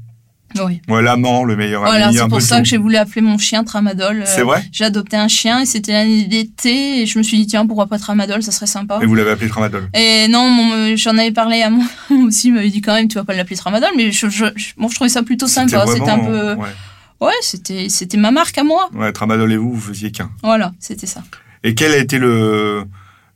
oui 0.65 0.81
Ouais, 0.89 1.03
l'amant, 1.03 1.45
le 1.45 1.55
meilleur 1.57 1.83
voilà 1.83 2.07
ami. 2.09 2.19
un 2.19 2.23
c'est 2.25 2.29
pour 2.29 2.41
ça 2.41 2.57
tout. 2.57 2.63
que 2.63 2.69
j'ai 2.69 2.77
voulu 2.79 2.97
appeler 2.97 3.21
mon 3.21 3.37
chien 3.39 3.63
tramadol 3.63 4.23
Euh, 4.23 4.25
C'est 4.27 4.43
vrai 4.43 4.65
j'ai 4.73 4.85
adopté 4.85 5.17
un 5.17 5.29
chien 5.29 5.61
et 5.61 5.67
c'était 5.67 5.93
l'année 5.93 6.25
d'été 6.25 7.03
et 7.03 7.07
je 7.07 7.19
me 7.19 7.23
suis 7.23 7.37
dit 7.37 7.47
tiens 7.47 7.67
pourquoi 7.67 7.87
pas 7.87 7.99
tramadol 7.99 8.43
ça 8.43 8.53
serait 8.53 8.67
sympa 8.67 8.99
Et 9.03 9.07
vous 9.07 9.15
l'avez 9.15 9.31
appelé 9.33 9.49
tramadol. 9.51 9.89
et 9.95 10.29
non 10.29 10.71
euh, 10.75 10.97
j'en 10.97 11.17
avais 11.19 11.33
parlé 11.33 11.61
à 11.63 11.71
moi 11.71 11.85
aussi 12.27 12.49
il 12.49 12.55
m'avait 12.55 12.71
dit 12.71 12.81
quand 12.81 12.95
même 12.95 13.09
tu 13.09 13.17
vas 13.17 13.25
pas 13.25 13.35
l'appeler 13.35 13.57
tramadol 13.57 13.91
mais 13.97 14.13
je, 14.13 14.29
je, 14.29 14.47
bon, 14.79 14.89
je 14.89 14.95
trouvais 14.95 15.11
ça 15.11 15.23
plutôt 15.23 15.47
sympa 15.47 15.85
c'était 15.87 16.11
un 16.11 16.19
peu 16.21 16.55
Ouais. 16.55 16.69
Ouais 17.21 17.33
c'était 17.43 17.89
c'était 17.89 18.17
ma 18.17 18.31
marque 18.31 18.59
à 18.59 18.65
moi 18.65 18.89
ouais, 18.95 19.13
tramadol 19.13 19.53
et 19.53 19.57
vous, 19.57 19.73
vous 19.73 19.81
faisiez 19.81 20.11
qu'un. 20.11 20.31
voilà 20.43 20.73
c'était 20.79 21.07
ça 21.07 21.23
Et 21.63 21.75
quel 21.75 21.93
a 21.93 21.99
été 21.99 22.19
le, 22.19 22.85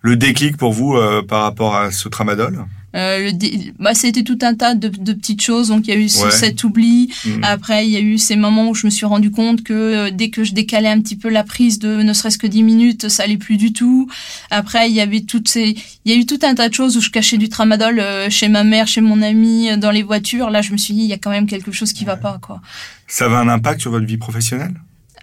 le 0.08 0.16
déclic 0.16 0.56
pour 0.56 0.72
vous 0.72 0.94
euh, 0.96 1.22
par 1.22 1.42
rapport 1.42 1.76
à 1.76 1.90
ce 1.92 2.08
tramadol? 2.08 2.64
Euh, 2.96 3.30
le 3.30 3.72
bah, 3.78 3.92
c'était 3.94 4.22
tout 4.22 4.38
un 4.40 4.54
tas 4.54 4.74
de, 4.74 4.88
de 4.88 5.12
petites 5.12 5.42
choses. 5.42 5.68
Donc, 5.68 5.86
il 5.86 5.90
y 5.90 5.96
a 5.96 6.00
eu 6.00 6.08
ce- 6.08 6.24
Ouais. 6.24 6.30
cet 6.30 6.64
oubli. 6.64 7.12
Mhm. 7.26 7.44
Après, 7.44 7.86
il 7.86 7.92
y 7.92 7.96
a 7.96 8.00
eu 8.00 8.16
ces 8.16 8.34
moments 8.34 8.70
où 8.70 8.74
je 8.74 8.86
me 8.86 8.90
suis 8.90 9.04
rendu 9.04 9.30
compte 9.30 9.62
que 9.62 9.74
euh, 9.74 10.10
dès 10.10 10.30
que 10.30 10.42
je 10.42 10.54
décalais 10.54 10.88
un 10.88 10.98
petit 11.02 11.14
peu 11.16 11.28
la 11.28 11.44
prise 11.44 11.78
de 11.78 12.02
ne 12.02 12.12
serait-ce 12.14 12.38
que 12.38 12.46
10 12.46 12.62
minutes, 12.62 13.10
ça 13.10 13.24
allait 13.24 13.36
plus 13.36 13.58
du 13.58 13.74
tout. 13.74 14.08
Après, 14.50 14.88
il 14.88 14.96
y 14.96 15.02
avait 15.02 15.20
toutes 15.20 15.48
ces, 15.48 15.76
il 16.06 16.12
y 16.12 16.14
a 16.14 16.18
eu 16.18 16.24
tout 16.24 16.38
un 16.42 16.54
tas 16.54 16.70
de 16.70 16.74
choses 16.74 16.96
où 16.96 17.02
je 17.02 17.10
cachais 17.10 17.36
du 17.36 17.50
tramadol 17.50 18.00
euh, 18.00 18.30
chez 18.30 18.48
ma 18.48 18.64
mère, 18.64 18.86
chez 18.88 19.02
mon 19.02 19.20
ami, 19.20 19.68
dans 19.76 19.90
les 19.90 20.02
voitures. 20.02 20.48
Là, 20.48 20.62
je 20.62 20.72
me 20.72 20.78
suis 20.78 20.94
dit, 20.94 21.00
il 21.02 21.08
y 21.08 21.12
a 21.12 21.18
quand 21.18 21.30
même 21.30 21.46
quelque 21.46 21.72
chose 21.72 21.92
qui 21.92 22.06
va 22.06 22.16
pas, 22.16 22.38
quoi. 22.40 22.62
Ça 23.06 23.26
avait 23.26 23.36
un 23.36 23.48
impact 23.48 23.82
sur 23.82 23.90
votre 23.90 24.06
vie 24.06 24.16
professionnelle? 24.16 24.74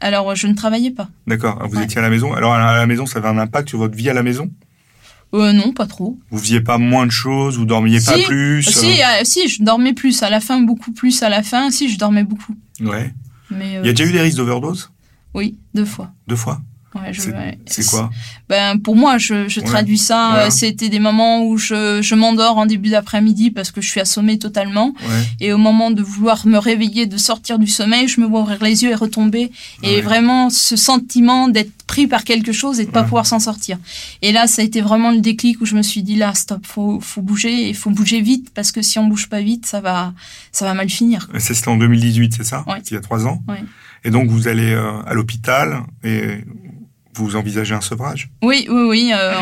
Alors, 0.02 0.36
je 0.36 0.46
ne 0.46 0.54
travaillais 0.54 0.92
pas. 0.92 1.10
D'accord. 1.26 1.66
Vous 1.68 1.78
Ouais. 1.78 1.86
étiez 1.86 1.98
à 1.98 2.02
la 2.02 2.10
maison? 2.12 2.34
Alors 2.34 2.54
à 2.54 2.78
la 2.78 2.86
maison, 2.86 3.08
ça 3.08 3.18
avait 3.20 3.28
un 3.30 3.40
impact 3.40 3.70
sur 3.70 3.80
votre 3.80 3.96
vie 3.96 4.10
à 4.10 4.14
la 4.14 4.22
maison? 4.24 4.52
Euh, 5.34 5.52
non, 5.52 5.74
pas 5.74 5.86
trop. 5.86 6.18
Vous 6.32 6.38
faisiez 6.40 6.62
pas 6.62 6.78
moins 6.78 7.06
de 7.06 7.12
choses, 7.12 7.58
vous 7.58 7.66
dormiez 7.66 8.00
pas 8.00 8.18
plus 8.20 8.64
Si, 8.64 8.86
euh, 9.02 9.24
si, 9.24 9.50
je 9.50 9.64
dormais 9.64 9.94
plus. 9.94 10.24
À 10.24 10.30
la 10.30 10.40
fin, 10.40 10.62
beaucoup 10.62 10.92
plus. 10.92 11.22
À 11.24 11.30
la 11.30 11.44
fin, 11.44 11.72
si, 11.72 11.90
je 11.90 11.98
dormais 11.98 12.24
beaucoup. 12.24 12.56
euh, 12.82 12.86
Ouais. 12.90 13.14
Mais, 13.52 13.78
euh, 13.78 13.82
Il 13.84 13.88
y 13.88 13.90
a 13.90 13.94
déjà 13.94 14.06
eu 14.10 14.14
des 14.14 14.22
risques 14.22 14.38
d'overdose? 14.38 14.92
Oui, 15.34 15.58
deux 15.74 15.86
fois. 15.86 16.12
Deux 16.28 16.36
fois? 16.38 16.62
Ouais. 16.96 17.12
je- 17.12 17.20
C'est- 17.66 17.90
quoi? 17.90 18.10
Ben 18.48 18.80
pour 18.80 18.96
moi, 18.96 19.18
je, 19.18 19.50
je 19.50 19.60
Ouais, 19.60 19.66
traduis 19.66 19.98
ça. 19.98 20.36
euh, 20.46 20.50
C'était 20.50 20.88
des 20.88 21.00
moments 21.00 21.44
où 21.46 21.58
je, 21.58 22.02
je 22.02 22.16
m'endors 22.16 22.58
en 22.58 22.66
début 22.66 22.88
d'après-midi 22.90 23.52
parce 23.52 23.70
que 23.72 23.82
je 23.82 23.90
suis 23.90 24.00
assommée 24.00 24.40
totalement. 24.40 24.94
Ouais. 25.06 25.24
Et 25.42 25.52
au 25.52 25.58
moment 25.58 25.92
de 25.92 26.02
vouloir 26.02 26.48
me 26.48 26.58
réveiller, 26.58 27.06
de 27.06 27.18
sortir 27.18 27.60
du 27.60 27.68
sommeil, 27.68 28.08
je 28.08 28.22
me 28.22 28.26
vois 28.26 28.40
ouvrir 28.40 28.64
les 28.64 28.84
yeux 28.84 28.92
et 28.92 28.96
retomber. 28.96 29.52
Et 29.84 30.00
vraiment 30.00 30.50
ce 30.50 30.78
sentiment 30.78 31.50
d'être 31.50 31.85
pris 31.96 32.08
par 32.08 32.24
quelque 32.26 32.52
chose 32.52 32.80
et 32.82 32.86
de 32.86 32.92
pas 32.92 33.00
Ouais. 33.02 33.06
pouvoir 33.06 33.26
s'en 33.26 33.40
sortir. 33.40 33.78
Et 34.22 34.32
là, 34.34 34.48
ça 34.48 34.62
a 34.62 34.66
été 34.66 34.82
vraiment 34.82 35.12
le 35.12 35.22
déclic 35.22 35.62
où 35.62 35.66
je 35.66 35.76
me 35.76 35.82
suis 35.82 36.04
dit 36.04 36.16
là, 36.18 36.34
stop, 36.34 36.66
faut, 36.66 37.00
faut 37.00 37.22
bouger 37.22 37.70
et 37.70 37.74
faut 37.74 37.90
bouger 37.90 38.20
vite 38.22 38.50
parce 38.54 38.72
que 38.74 38.82
si 38.82 39.00
on 39.00 39.08
bouge 39.08 39.28
pas 39.30 39.42
vite, 39.42 39.66
ça 39.66 39.80
va, 39.80 40.14
ça 40.52 40.66
va 40.66 40.74
mal 40.74 40.90
finir. 40.90 41.30
C'était 41.38 41.70
en 41.70 41.78
2018, 41.78 42.34
c'est 42.38 42.44
ça? 42.44 42.64
Ouais. 42.68 42.82
Il 42.90 42.94
y 42.96 42.98
a 42.98 43.02
trois 43.02 43.26
ans? 43.28 43.42
Ouais. 43.48 43.64
Et 44.04 44.10
donc, 44.12 44.30
vous 44.30 44.48
allez 44.48 44.72
euh, 44.74 45.02
à 45.08 45.14
l'hôpital 45.14 45.84
et 46.04 46.40
vous 47.16 47.36
envisagez 47.36 47.74
un 47.74 47.82
sevrage? 47.82 48.30
Oui, 48.44 48.68
oui, 48.70 48.82
oui. 48.88 49.12
euh, 49.14 49.34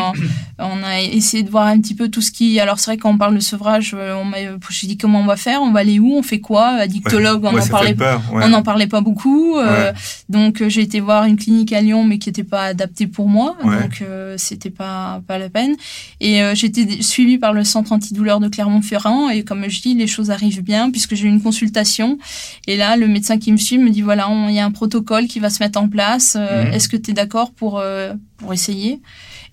on 0.58 0.82
a 0.82 1.00
essayé 1.00 1.42
de 1.42 1.50
voir 1.50 1.66
un 1.66 1.80
petit 1.80 1.94
peu 1.94 2.08
tout 2.08 2.20
ce 2.20 2.30
qui. 2.30 2.60
Alors 2.60 2.78
c'est 2.78 2.92
vrai 2.92 2.96
quand 2.98 3.10
on 3.10 3.18
parle 3.18 3.34
de 3.34 3.40
sevrage, 3.40 3.94
euh, 3.94 4.14
on 4.14 4.24
m'a, 4.24 4.38
j'ai 4.70 4.86
dit 4.86 4.96
comment 4.96 5.20
on 5.20 5.26
va 5.26 5.36
faire, 5.36 5.62
on 5.62 5.72
va 5.72 5.80
aller 5.80 5.98
où, 5.98 6.14
on 6.14 6.22
fait 6.22 6.40
quoi. 6.40 6.66
Addictologue, 6.68 7.42
Ouais, 7.44 7.50
on 7.52 7.58
en 7.58 7.66
parlait 7.66 7.88
fait 7.88 7.94
peur. 7.94 8.22
Ouais. 8.32 8.44
On 8.44 8.48
n'en 8.48 8.62
parlait 8.62 8.86
pas 8.86 9.00
beaucoup, 9.00 9.58
euh, 9.58 9.92
donc 10.28 10.62
j'ai 10.68 10.82
été 10.82 11.00
voir 11.00 11.24
une 11.24 11.36
clinique 11.36 11.72
à 11.72 11.80
Lyon, 11.80 12.04
mais 12.04 12.18
qui 12.18 12.28
n'était 12.28 12.44
pas 12.44 12.64
adaptée 12.66 13.06
pour 13.06 13.28
moi, 13.28 13.56
donc 13.62 14.02
euh, 14.02 14.36
c'était 14.38 14.70
pas 14.70 15.22
pas 15.26 15.38
la 15.38 15.48
peine. 15.48 15.74
Et 16.20 16.38
été 16.38 17.02
suivie 17.02 17.38
par 17.38 17.52
le 17.52 17.64
centre 17.64 17.92
antidouleur 17.92 18.40
de 18.40 18.48
Clermont-Ferrand, 18.48 19.28
et 19.30 19.44
comme 19.44 19.68
je 19.68 19.82
dis, 19.82 19.94
les 19.94 20.06
choses 20.06 20.30
arrivent 20.30 20.62
bien 20.62 20.90
puisque 20.90 21.14
j'ai 21.14 21.26
eu 21.26 21.30
une 21.30 21.42
consultation. 21.42 22.18
Et 22.66 22.76
là, 22.76 22.96
le 22.96 23.08
médecin 23.08 23.38
qui 23.38 23.52
me 23.52 23.56
suit 23.56 23.78
me 23.78 23.90
dit 23.90 24.02
voilà, 24.02 24.28
il 24.48 24.54
y 24.54 24.60
a 24.60 24.64
un 24.64 24.70
protocole 24.70 25.26
qui 25.26 25.40
va 25.40 25.50
se 25.50 25.62
mettre 25.62 25.80
en 25.80 25.88
place. 25.88 26.36
Mhm. 26.36 26.72
Est-ce 26.72 26.88
que 26.88 26.96
tu 26.96 27.10
es 27.10 27.14
d'accord 27.14 27.52
pour 27.52 27.63
euh, 27.78 28.12
pour 28.38 28.52
essayer 28.52 29.00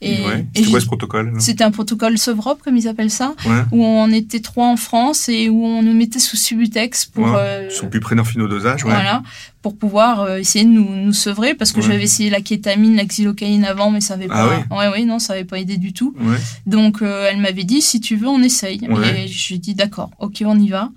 Et, 0.01 0.25
ouais. 0.25 0.45
et 0.55 0.63
quoi 0.65 0.79
ce 0.81 0.85
protocole 0.87 1.33
c'était 1.39 1.63
un 1.63 1.71
protocole 1.71 2.17
Sovrop, 2.17 2.55
comme 2.63 2.75
ils 2.75 2.87
appellent 2.87 3.11
ça, 3.11 3.33
Ouais. 3.45 3.61
où 3.71 3.83
on 3.85 4.11
était 4.11 4.39
trois 4.39 4.67
en 4.67 4.75
France 4.77 5.29
et 5.29 5.47
où 5.49 5.63
on 5.65 5.81
nous 5.83 5.93
mettait 5.93 6.19
sous 6.19 6.37
Subutex 6.37 7.05
pour 7.05 7.25
Ouais. 7.27 7.31
euh, 7.35 7.69
Sous 7.69 7.85
buprenorphine 7.87 8.41
au 8.41 8.47
dosage, 8.47 8.83
ouais. 8.83 8.91
voilà, 8.91 9.21
pour 9.61 9.77
pouvoir 9.77 10.21
euh, 10.21 10.37
essayer 10.37 10.65
de 10.65 10.71
nous, 10.71 10.89
nous 10.95 11.13
sevrer 11.13 11.53
parce 11.53 11.71
que 11.71 11.81
j'avais 11.81 12.03
essayé 12.03 12.29
la 12.31 12.41
kétamine, 12.41 12.95
la 12.95 13.05
xylocaïne 13.05 13.63
avant, 13.63 13.91
mais 13.91 14.01
ça 14.01 14.15
avait 14.15 14.27
Ah 14.31 14.47
pas. 14.69 14.75
ouais, 14.75 14.87
ouais, 14.89 15.05
non, 15.05 15.19
ça 15.19 15.33
avait 15.33 15.45
pas 15.45 15.59
aidé 15.59 15.77
du 15.77 15.93
tout. 15.93 16.15
Donc 16.65 17.01
euh, 17.03 17.27
elle 17.31 17.37
m'avait 17.39 17.63
dit 17.63 17.81
si 17.81 18.01
tu 18.01 18.15
veux, 18.15 18.27
on 18.27 18.41
essaye. 18.41 18.81
Et 19.15 19.27
j'ai 19.27 19.57
dit 19.59 19.75
d'accord, 19.75 20.09
ok, 20.19 20.41
on 20.45 20.59
y 20.59 20.69
va. 20.69 20.89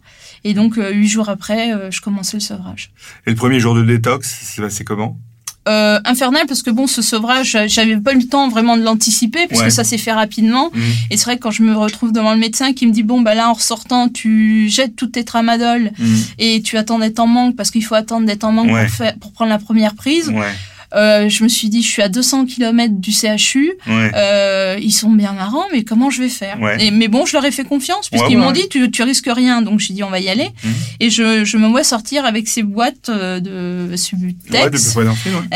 Et 0.44 0.55
donc 0.55 0.77
huit 0.77 1.09
jours 1.09 1.29
après, 1.29 1.72
je 1.90 2.00
commençais 2.00 2.38
le 2.38 2.40
sevrage. 2.42 2.90
Et 3.27 3.31
le 3.31 3.37
premier 3.37 3.61
jour 3.61 3.74
de 3.74 3.83
détox, 3.83 4.27
c'est 4.42 4.62
passé 4.62 4.83
comment? 4.85 5.18
Euh, 5.66 5.98
infernal 6.05 6.42
parce 6.46 6.62
que 6.62 6.68
bon, 6.70 6.87
ce 6.87 7.00
sevrage, 7.00 7.57
j'avais 7.68 7.96
pas 7.96 8.12
eu 8.12 8.18
le 8.18 8.27
temps 8.29 8.48
vraiment 8.50 8.77
de 8.77 8.83
l'anticiper 8.83 9.46
parce 9.48 9.61
Ouais. 9.62 9.68
que 9.68 9.72
ça 9.72 9.83
s'est 9.83 9.96
fait 9.96 10.12
rapidement. 10.12 10.70
Mhm. 10.74 10.83
Et 11.11 11.16
c'est 11.16 11.24
vrai 11.24 11.37
que 11.38 11.42
quand 11.42 11.50
je 11.53 11.62
me 11.62 11.74
retrouve 11.74 12.12
devant 12.12 12.33
le 12.35 12.38
médecin 12.38 12.74
qui 12.74 12.87
me 12.87 12.92
dit 12.92 13.03
bon 13.03 13.22
bah 13.22 13.35
là 13.35 13.48
en 13.48 13.55
ressortant 13.55 14.11
tu 14.11 14.68
jettes 14.68 14.94
toutes 14.94 15.12
tes 15.12 15.24
tramadol 15.24 15.90
Mhm. 15.98 16.16
et 16.38 16.61
tu 16.61 16.77
attends 16.77 16.98
d'être 16.98 17.18
en 17.18 17.27
manque 17.27 17.57
parce 17.57 17.70
qu'il 17.70 17.83
faut 17.83 17.94
attendre 17.94 18.27
d'être 18.27 18.44
en 18.44 18.53
manque 18.53 18.70
Ouais. 18.70 18.85
pour, 18.85 18.94
faire, 18.94 19.14
pour 19.18 19.33
prendre 19.33 19.48
la 19.50 19.59
première 19.59 19.94
prise. 19.94 20.29
Ouais. 20.29 20.53
Euh, 20.94 21.28
je 21.28 21.42
me 21.42 21.48
suis 21.48 21.68
dit, 21.68 21.83
je 21.83 21.88
suis 21.88 22.02
à 22.02 22.09
200 22.09 22.46
km 22.46 22.94
du 22.94 23.11
CHU. 23.12 23.72
Ouais. 23.87 24.11
Euh, 24.14 24.76
ils 24.80 24.92
sont 24.92 25.11
bien 25.11 25.33
marrants, 25.33 25.64
mais 25.72 25.83
comment 25.85 26.11
je 26.11 26.22
vais 26.22 26.28
faire 26.28 26.61
Ouais. 26.61 26.85
et, 26.87 26.90
Mais 26.90 27.09
bon, 27.09 27.26
je 27.26 27.33
leur 27.33 27.44
ai 27.44 27.50
fait 27.50 27.64
confiance 27.64 28.09
puisqu'ils 28.09 28.38
m'ont 28.38 28.52
dit, 28.52 28.68
tu, 28.68 28.90
tu 28.90 29.02
risques 29.02 29.30
rien. 29.30 29.62
Donc 29.62 29.80
j'ai 29.80 29.94
dit, 29.94 30.02
on 30.02 30.11
va 30.11 30.20
y 30.20 30.28
aller. 30.28 30.48
Mhm. 30.62 30.72
Et 31.00 31.11
je, 31.11 31.44
je 31.44 31.57
me 31.57 31.68
vois 31.68 31.85
sortir 31.85 32.24
avec 32.24 32.48
ces 32.48 32.62
boîtes 32.62 33.09
euh, 33.09 33.40
de 33.40 33.96
Subutex. 33.96 34.94
De. 34.94 35.00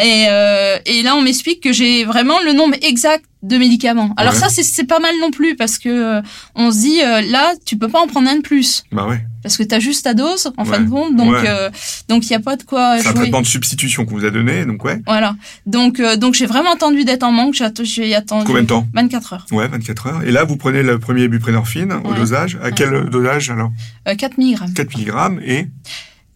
Et, 0.04 0.26
euh, 0.28 0.78
et 0.86 1.02
là, 1.02 1.16
on 1.16 1.22
m'explique 1.22 1.62
que 1.62 1.72
j'ai 1.72 2.04
vraiment 2.04 2.40
le 2.44 2.52
nombre 2.52 2.74
exact 2.82 3.24
de 3.42 3.56
médicaments. 3.56 4.12
Alors 4.16 4.32
Ouais. 4.34 4.38
ça, 4.40 4.48
c'est- 4.48 4.84
pas 4.84 4.98
mal 5.00 5.12
non 5.20 5.30
plus 5.30 5.54
parce 5.54 5.78
que 5.78 5.88
euh, 5.88 6.22
on 6.54 6.70
se 6.72 6.78
dit, 6.78 7.00
euh, 7.02 7.20
là, 7.22 7.52
tu 7.64 7.76
peux 7.76 7.88
pas 7.88 8.00
en 8.00 8.06
prendre 8.06 8.28
un 8.28 8.36
de 8.36 8.40
plus 8.42 8.84
Bah 8.90 9.06
ouais. 9.06 9.20
parce 9.42 9.56
que 9.56 9.62
t'as 9.62 9.78
juste 9.80 10.04
ta 10.04 10.14
dose 10.14 10.50
en 10.56 10.64
fin 10.64 10.80
de 10.80 10.88
compte. 10.90 11.14
Donc 11.14 11.32
Ouais. 11.32 11.44
euh, 11.46 11.70
donc 12.08 12.26
il 12.26 12.30
y 12.32 12.34
a 12.34 12.40
pas 12.40 12.56
de 12.56 12.62
quoi 12.64 12.98
C'est 13.00 13.08
un 13.08 13.12
traitement 13.12 13.40
de 13.40 13.46
substitution 13.46 14.06
qu'on 14.06 14.16
vous 14.16 14.24
a 14.24 14.30
donné, 14.30 14.64
donc 14.64 14.84
ouais. 14.84 15.00
Voilà. 15.06 15.36
Donc, 15.66 16.00
euh, 16.00 16.16
donc 16.16 16.34
j'ai 16.34 16.46
vraiment 16.46 16.72
attendu 16.72 17.04
d'être 17.04 17.22
en 17.22 17.30
manque. 17.32 17.54
J'ai 17.54 17.64
att- 17.64 17.84
J'ai 17.84 18.14
attendu 18.14 18.44
Combien 18.46 18.62
de 18.62 18.66
temps 18.68 18.86
24 18.94 19.32
heures. 19.34 19.46
Ouais, 19.52 19.68
24 19.68 20.06
heures. 20.08 20.22
Et 20.24 20.30
là, 20.32 20.44
vous 20.44 20.56
prenez 20.56 20.82
le 20.82 20.98
premier 20.98 21.28
buprenorphine 21.28 21.92
au 22.04 22.14
dosage. 22.14 22.58
À 22.62 22.70
quel 22.72 23.04
dosage 23.10 23.50
alors 23.50 23.70
Euh, 24.08 24.14
4 24.14 24.38
mg. 24.38 24.74
4 24.74 24.96
mg 24.98 25.40
et 25.44 25.66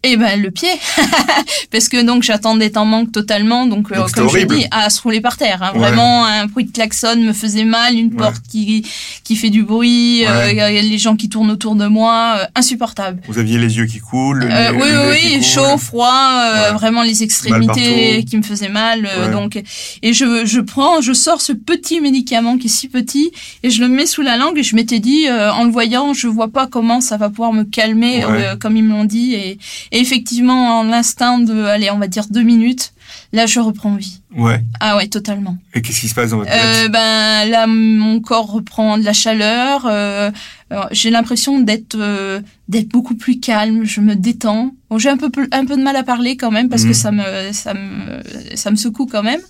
Et 0.05 0.17
ben 0.17 0.41
le 0.41 0.51
pied, 0.51 0.67
parce 1.71 1.87
que 1.89 2.01
donc 2.03 2.23
j'attendais 2.23 2.77
en 2.77 2.83
manque 2.85 3.11
totalement. 3.11 3.65
Donc, 3.65 3.89
euh, 3.91 3.95
Donc, 3.95 4.11
comme 4.11 4.25
je 4.25 4.35
horrible. 4.35 4.55
dis, 4.57 4.65
à 4.71 4.89
se 4.89 5.01
rouler 5.01 5.21
par 5.21 5.37
terre. 5.37 5.63
hein. 5.63 5.71
Ouais. 5.73 5.79
Vraiment, 5.79 6.25
un 6.25 6.45
bruit 6.47 6.65
de 6.65 6.71
klaxon 6.71 7.15
me 7.17 7.31
faisait 7.33 7.63
mal, 7.63 7.95
une 7.95 8.07
Ouais. 8.11 8.17
porte 8.17 8.41
qui 8.49 8.85
qui 9.23 9.35
fait 9.37 9.49
du 9.49 9.63
bruit, 9.63 10.25
euh, 10.25 10.47
Ouais. 10.51 10.59
a 10.59 10.69
les 10.81 10.97
gens 10.97 11.15
qui 11.15 11.29
tournent 11.29 11.51
autour 11.51 11.75
de 11.75 11.87
moi, 11.87 12.35
euh, 12.39 12.45
insupportable. 12.55 13.21
vous 13.27 13.39
aviez 13.39 13.57
les 13.57 13.77
yeux 13.77 13.85
qui 13.85 13.99
coulent. 13.99 14.39
le 14.39 14.51
Euh, 14.51 14.71
oui, 14.73 14.81
le 14.91 15.11
oui, 15.37 15.43
chaud, 15.43 15.77
froid, 15.77 16.11
euh, 16.11 16.71
vraiment 16.73 17.03
les 17.03 17.23
extrémités 17.23 18.25
qui 18.25 18.35
me 18.37 18.43
faisaient 18.43 18.67
mal. 18.69 19.07
euh. 19.09 19.31
Donc, 19.31 19.55
et 20.01 20.13
je, 20.13 20.45
je 20.45 20.59
prends, 20.59 20.99
je 21.01 21.13
sors 21.13 21.39
ce 21.41 21.53
petit 21.53 22.01
médicament 22.01 22.57
qui 22.57 22.67
est 22.67 22.69
si 22.69 22.89
petit 22.89 23.31
et 23.63 23.69
je 23.69 23.81
le 23.81 23.87
mets 23.87 24.05
sous 24.05 24.21
la 24.21 24.35
langue 24.37 24.57
et 24.59 24.63
je 24.63 24.75
m'étais 24.75 24.99
dit, 24.99 25.27
euh, 25.29 25.51
en 25.53 25.63
le 25.63 25.71
voyant, 25.71 26.13
je 26.13 26.27
vois 26.27 26.49
pas 26.49 26.67
comment 26.67 26.99
ça 26.99 27.15
va 27.17 27.29
pouvoir 27.29 27.53
me 27.53 27.63
calmer, 27.63 28.23
euh, 28.25 28.55
comme 28.57 28.75
ils 28.75 28.83
me 28.83 28.89
l'ont 28.89 29.05
dit. 29.05 29.33
Et, 29.35 29.57
et 29.93 29.99
effectivement, 30.01 30.79
en 30.79 30.83
l'instinct 30.83 31.39
de, 31.39 31.63
allez, 31.63 31.89
on 31.91 31.99
va 31.99 32.07
dire 32.07 32.25
deux 32.29 32.41
minutes, 32.43 32.91
là, 33.31 33.45
je 33.45 33.59
reprends 33.61 33.95
vie. 33.95 34.19
Ouais. 34.35 34.61
Ah 34.79 34.97
ouais, 34.97 35.07
totalement. 35.07 35.55
Et 35.75 35.81
qu'est-ce 35.81 36.01
qui 36.01 36.09
se 36.09 36.15
passe 36.15 36.31
dans 36.31 36.37
votre 36.37 36.51
Euh, 36.51 36.83
tête 36.83 36.91
ben 36.91 37.45
là, 37.49 37.67
mon 37.67 38.19
corps 38.19 38.51
reprend 38.51 38.97
de 38.97 39.03
la 39.05 39.13
chaleur. 39.13 39.85
euh, 39.85 40.31
j'ai 40.91 41.11
l'impression 41.11 41.59
d'être 41.59 41.95
euh, 41.99 42.41
d'être 42.67 42.87
beaucoup 42.89 43.13
plus 43.13 43.39
calme. 43.39 43.83
Je 43.85 44.01
me 44.01 44.15
détends. 44.15 44.71
Bon, 44.89 44.97
j'ai 44.97 45.09
un 45.09 45.17
peu 45.17 45.29
un 45.51 45.65
peu 45.65 45.77
de 45.77 45.83
mal 45.83 45.95
à 45.95 46.01
parler 46.01 46.35
quand 46.35 46.49
même 46.49 46.67
parce 46.69 46.81
Mhm. 46.81 46.89
que 46.89 46.95
ça 46.95 47.11
me 47.11 47.51
ça 47.51 47.75
me 47.75 48.55
ça 48.55 48.71
me 48.71 48.75
secoue 48.75 49.05
quand 49.05 49.21
même. 49.21 49.41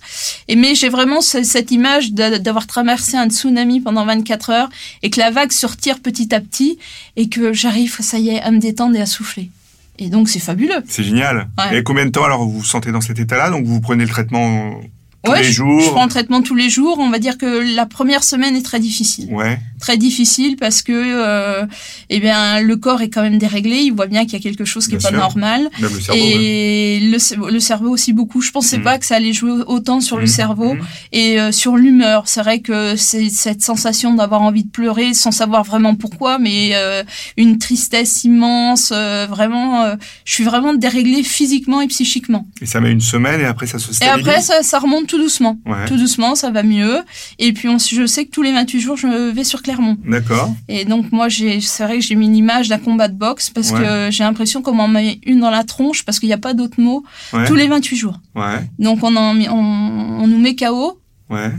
Et 0.48 0.56
mais 0.56 0.74
j'ai 0.74 0.90
vraiment 0.90 1.22
ce- 1.22 1.42
cette 1.42 1.70
image 1.70 2.12
d'a- 2.12 2.38
d'avoir 2.38 2.66
traversé 2.66 3.16
un 3.16 3.30
tsunami 3.30 3.80
pendant 3.80 4.04
24 4.04 4.50
heures 4.50 4.68
et 5.02 5.08
que 5.08 5.18
la 5.18 5.30
vague 5.30 5.52
se 5.52 5.64
retire 5.64 6.00
petit 6.00 6.34
à 6.34 6.40
petit 6.40 6.78
et 7.16 7.30
que 7.30 7.54
j'arrive, 7.54 7.96
ça 8.00 8.18
y 8.18 8.28
est, 8.28 8.42
à 8.42 8.50
me 8.50 8.58
détendre 8.58 8.94
et 8.96 9.00
à 9.00 9.06
souffler. 9.06 9.50
Et 9.98 10.08
donc 10.08 10.28
c'est 10.28 10.40
fabuleux. 10.40 10.82
C'est 10.88 11.04
génial. 11.04 11.48
Ouais. 11.58 11.78
Et 11.78 11.82
combien 11.82 12.04
de 12.06 12.10
temps 12.10 12.24
alors 12.24 12.44
vous 12.44 12.58
vous 12.58 12.64
sentez 12.64 12.90
dans 12.92 13.00
cet 13.00 13.18
état-là? 13.18 13.50
Donc 13.50 13.64
vous 13.64 13.80
prenez 13.80 14.04
le 14.04 14.10
traitement 14.10 14.80
tous 15.22 15.30
Ouais, 15.30 15.38
les 15.38 15.44
je, 15.44 15.52
jours? 15.52 15.80
je 15.80 15.88
prends 15.90 16.04
le 16.04 16.10
traitement 16.10 16.42
tous 16.42 16.54
les 16.54 16.68
jours. 16.68 16.98
On 16.98 17.10
va 17.10 17.18
dire 17.18 17.38
que 17.38 17.74
la 17.76 17.86
première 17.86 18.24
semaine 18.24 18.56
est 18.56 18.62
très 18.62 18.80
difficile. 18.80 19.28
Ouais. 19.32 19.58
Très 19.84 19.96
difficile 19.98 20.56
parce 20.56 20.80
que 20.82 20.92
euh, 20.94 21.66
eh 22.08 22.20
bien 22.20 22.60
le 22.60 22.76
corps 22.76 23.02
est 23.02 23.10
quand 23.10 23.22
même 23.22 23.38
déréglé, 23.38 23.76
il 23.88 23.92
voit 23.92 24.06
bien 24.06 24.24
qu'il 24.24 24.32
y 24.34 24.36
a 24.36 24.40
quelque 24.48 24.64
chose 24.64 24.86
qui 24.88 24.96
Bien 24.96 25.08
est 25.10 25.12
pas 25.12 25.18
normal 25.18 25.60
Même 25.80 25.92
le 25.92 26.00
cerveau. 26.00 26.20
et 26.24 27.00
le, 27.12 27.50
le 27.52 27.60
cerveau 27.60 27.90
aussi 27.90 28.12
beaucoup. 28.14 28.40
Je 28.40 28.50
pensais 28.50 28.78
Mhm. 28.78 28.84
pas 28.84 28.98
que 28.98 29.04
ça 29.04 29.16
allait 29.16 29.34
jouer 29.34 29.52
autant 29.66 30.00
sur 30.00 30.16
le 30.16 30.22
Mhm. 30.22 30.28
cerveau 30.40 30.74
Mhm. 30.74 30.80
et 31.12 31.38
euh, 31.40 31.52
sur 31.52 31.76
l'humeur. 31.76 32.22
C'est 32.26 32.40
vrai 32.40 32.60
que 32.60 32.96
c'est 32.96 33.28
cette 33.30 33.62
sensation 33.62 34.14
d'avoir 34.14 34.40
envie 34.42 34.64
de 34.64 34.70
pleurer 34.70 35.12
sans 35.12 35.32
savoir 35.32 35.62
vraiment 35.64 35.94
pourquoi, 35.96 36.38
mais 36.38 36.70
euh, 36.74 37.02
une 37.36 37.58
tristesse 37.58 38.24
immense. 38.24 38.90
vraiment, 39.36 39.94
je 40.24 40.32
suis 40.36 40.44
vraiment 40.44 40.72
déréglée 40.74 41.22
physiquement 41.22 41.80
et 41.82 41.88
psychiquement. 41.88 42.46
Et 42.62 42.66
ça 42.66 42.80
met 42.80 42.90
une 42.90 43.00
semaine 43.14 43.40
et 43.40 43.44
après 43.44 43.66
ça 43.66 43.78
se 43.78 43.90
Et 43.90 43.94
stabilise. 43.94 44.28
après, 44.28 44.40
ça, 44.42 44.62
ça 44.62 44.78
remonte 44.78 45.06
tout 45.06 45.18
doucement. 45.18 45.58
Ouais. 45.66 45.84
Tout 45.88 45.96
doucement, 45.96 46.34
ça 46.34 46.50
va 46.50 46.62
mieux. 46.62 46.96
Et 47.38 47.52
puis, 47.52 47.68
on, 47.68 47.76
je 47.78 48.06
sais 48.06 48.24
que 48.26 48.30
tous 48.30 48.42
les 48.42 48.52
28 48.52 48.80
jours, 48.80 48.96
je 48.96 49.30
vais 49.36 49.44
sur 49.44 49.60
Clermont. 49.74 49.96
D'accord. 50.04 50.54
Et 50.68 50.84
donc 50.84 51.12
moi, 51.12 51.28
j'ai, 51.28 51.60
c'est 51.60 51.84
vrai 51.84 51.96
que 51.98 52.04
j'ai 52.04 52.14
mis 52.14 52.28
l'image 52.28 52.68
d'un 52.68 52.78
combat 52.78 53.08
de 53.08 53.16
boxe 53.16 53.50
parce 53.50 53.70
Ouais. 53.72 53.80
que 53.80 54.08
j'ai 54.10 54.24
l'impression 54.24 54.62
qu'on 54.62 54.74
m'en 54.74 54.88
met 54.88 55.18
une 55.24 55.40
dans 55.40 55.50
la 55.50 55.64
tronche 55.64 56.04
parce 56.04 56.18
qu'il 56.20 56.28
n'y 56.28 56.32
a 56.34 56.38
pas 56.38 56.54
d'autre 56.54 56.80
mot 56.80 57.04
Ouais. 57.32 57.46
tous 57.46 57.54
les 57.54 57.66
28 57.68 57.96
jours. 57.96 58.20
Ouais. 58.34 58.60
Donc 58.78 59.02
on, 59.02 59.14
en, 59.16 59.34
met- 59.34 59.48
on, 59.48 59.54
on 60.22 60.26
nous 60.26 60.38
met 60.38 60.54
KO, 60.56 60.98
Ouais. 61.30 61.50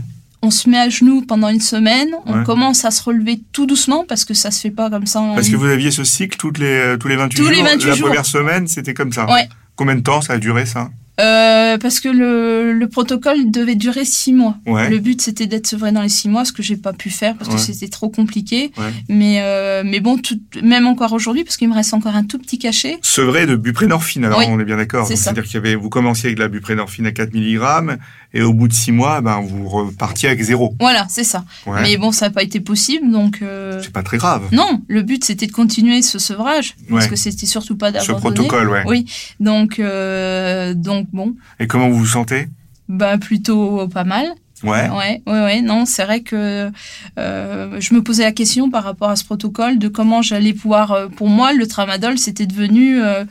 on 0.42 0.50
se 0.50 0.68
met 0.70 0.78
à 0.78 0.88
genoux 0.88 1.22
pendant 1.22 1.48
une 1.48 1.60
semaine, 1.60 2.08
on 2.26 2.44
commence 2.44 2.84
à 2.84 2.90
se 2.90 3.02
relever 3.02 3.40
tout 3.52 3.66
doucement 3.66 4.04
parce 4.08 4.24
que 4.24 4.34
ça 4.34 4.50
se 4.50 4.60
fait 4.60 4.70
pas 4.70 4.90
comme 4.90 5.06
ça. 5.06 5.20
en- 5.20 5.34
Parce 5.34 5.48
que 5.48 5.56
vous 5.56 5.66
aviez 5.66 5.90
ce 5.90 6.04
cycle 6.04 6.36
toutes 6.38 6.58
les, 6.58 6.66
euh, 6.66 6.96
tous 6.96 7.08
les 7.08 7.16
28 7.16 7.36
Tous 7.36 7.42
jours. 7.44 7.52
les 7.52 7.62
28 7.62 7.88
La 7.88 7.94
jours. 7.94 8.06
première 8.08 8.26
semaine, 8.26 8.66
c'était 8.68 8.94
comme 8.94 9.12
ça. 9.12 9.26
Ouais. 9.30 9.48
Combien 9.74 9.96
de 9.96 10.00
temps 10.00 10.20
ça 10.22 10.34
a 10.34 10.38
duré 10.38 10.64
ça? 10.66 10.88
Euh, 11.18 11.78
parce 11.78 12.00
que 12.00 12.08
le, 12.10 12.72
le 12.72 12.88
protocole 12.88 13.50
devait 13.50 13.74
durer 13.74 14.04
six 14.04 14.32
mois. 14.34 14.56
Ouais. 14.66 14.90
Le 14.90 14.98
but 14.98 15.22
c'était 15.22 15.46
d'être 15.46 15.66
sevré 15.66 15.90
dans 15.92 16.02
les 16.02 16.08
six 16.10 16.28
mois, 16.28 16.44
ce 16.44 16.52
que 16.52 16.62
j'ai 16.62 16.76
pas 16.76 16.92
pu 16.92 17.08
faire 17.10 17.34
parce 17.36 17.48
Ouais. 17.50 17.56
que 17.56 17.60
c'était 17.62 17.88
trop 17.88 18.08
compliqué. 18.10 18.70
Ouais. 18.76 18.84
Mais 19.08 19.38
euh, 19.40 19.82
mais 19.84 20.00
bon, 20.00 20.18
tout, 20.18 20.38
même 20.62 20.86
encore 20.86 21.12
aujourd'hui, 21.14 21.42
parce 21.44 21.56
qu'il 21.56 21.68
me 21.68 21.74
reste 21.74 21.94
encore 21.94 22.14
un 22.16 22.24
tout 22.24 22.38
petit 22.38 22.58
cachet. 22.58 22.98
Sevré 23.02 23.46
de 23.46 23.56
buprenorphine, 23.56 24.24
alors 24.26 24.40
Oui, 24.40 24.44
on 24.48 24.60
est 24.60 24.64
bien 24.64 24.76
d'accord. 24.76 25.08
Donc. 25.08 25.16
C'est-à-dire 25.16 25.44
qu'il 25.44 25.54
y 25.54 25.56
avait, 25.58 25.74
vous 25.74 25.88
commenciez 25.88 26.26
avec 26.26 26.38
la 26.38 26.48
buprenorphine 26.48 27.06
à 27.06 27.12
4 27.12 27.32
mg 27.34 27.96
et 28.34 28.42
au 28.42 28.52
bout 28.52 28.68
de 28.68 28.72
6 28.74 28.92
mois, 28.92 29.22
ben, 29.22 29.40
vous 29.40 29.66
repartiez 29.68 30.28
avec 30.28 30.42
zéro. 30.42 30.74
Voilà, 30.80 31.06
c'est 31.08 31.24
ça. 31.24 31.44
Ouais. 31.66 31.80
Mais 31.82 31.96
bon, 31.96 32.12
ça 32.12 32.26
n'a 32.26 32.30
pas 32.30 32.42
été 32.42 32.60
possible, 32.60 33.10
donc. 33.10 33.38
euh, 33.40 33.80
C'est 33.82 33.92
pas 33.92 34.02
très 34.02 34.18
grave. 34.18 34.42
Non, 34.52 34.82
le 34.88 35.00
but 35.02 35.24
c'était 35.24 35.46
de 35.46 35.52
continuer 35.52 36.02
ce 36.02 36.18
sevrage 36.18 36.74
parce 36.90 37.06
que 37.06 37.16
c'était 37.16 37.46
surtout 37.46 37.76
pas 37.76 37.88
Ce 37.88 38.06
d'abandonner. 38.08 38.20
protocole, 38.48 38.68
ouais. 38.68 38.82
Oui, 38.86 39.06
donc 39.40 39.78
euh, 39.78 40.74
donc 41.12 41.26
bon. 41.28 41.36
Et 41.60 41.66
comment 41.66 41.88
vous 41.88 41.98
vous 41.98 42.06
sentez? 42.06 42.48
Bah 42.88 43.18
plutôt 43.18 43.88
pas 43.88 44.04
mal. 44.04 44.26
Ouais. 44.62 44.88
Ouais, 44.88 45.22
ouais, 45.26 45.42
ouais. 45.42 45.60
Non, 45.60 45.84
c'est 45.84 46.04
vrai 46.04 46.20
que 46.20 46.70
euh, 47.18 47.76
je 47.80 47.94
me 47.94 48.02
posais 48.02 48.22
la 48.22 48.32
question 48.32 48.70
par 48.70 48.84
rapport 48.84 49.10
à 49.10 49.16
ce 49.16 49.24
protocole 49.24 49.78
de 49.78 49.88
comment 49.88 50.22
j'allais 50.22 50.54
pouvoir. 50.54 50.92
euh, 50.92 51.08
pour 51.08 51.28
moi, 51.28 51.52
le 51.52 51.66
tramadol, 51.66 52.16
c'était 52.18 52.46
devenu. 52.46 53.02
euh, 53.02 53.24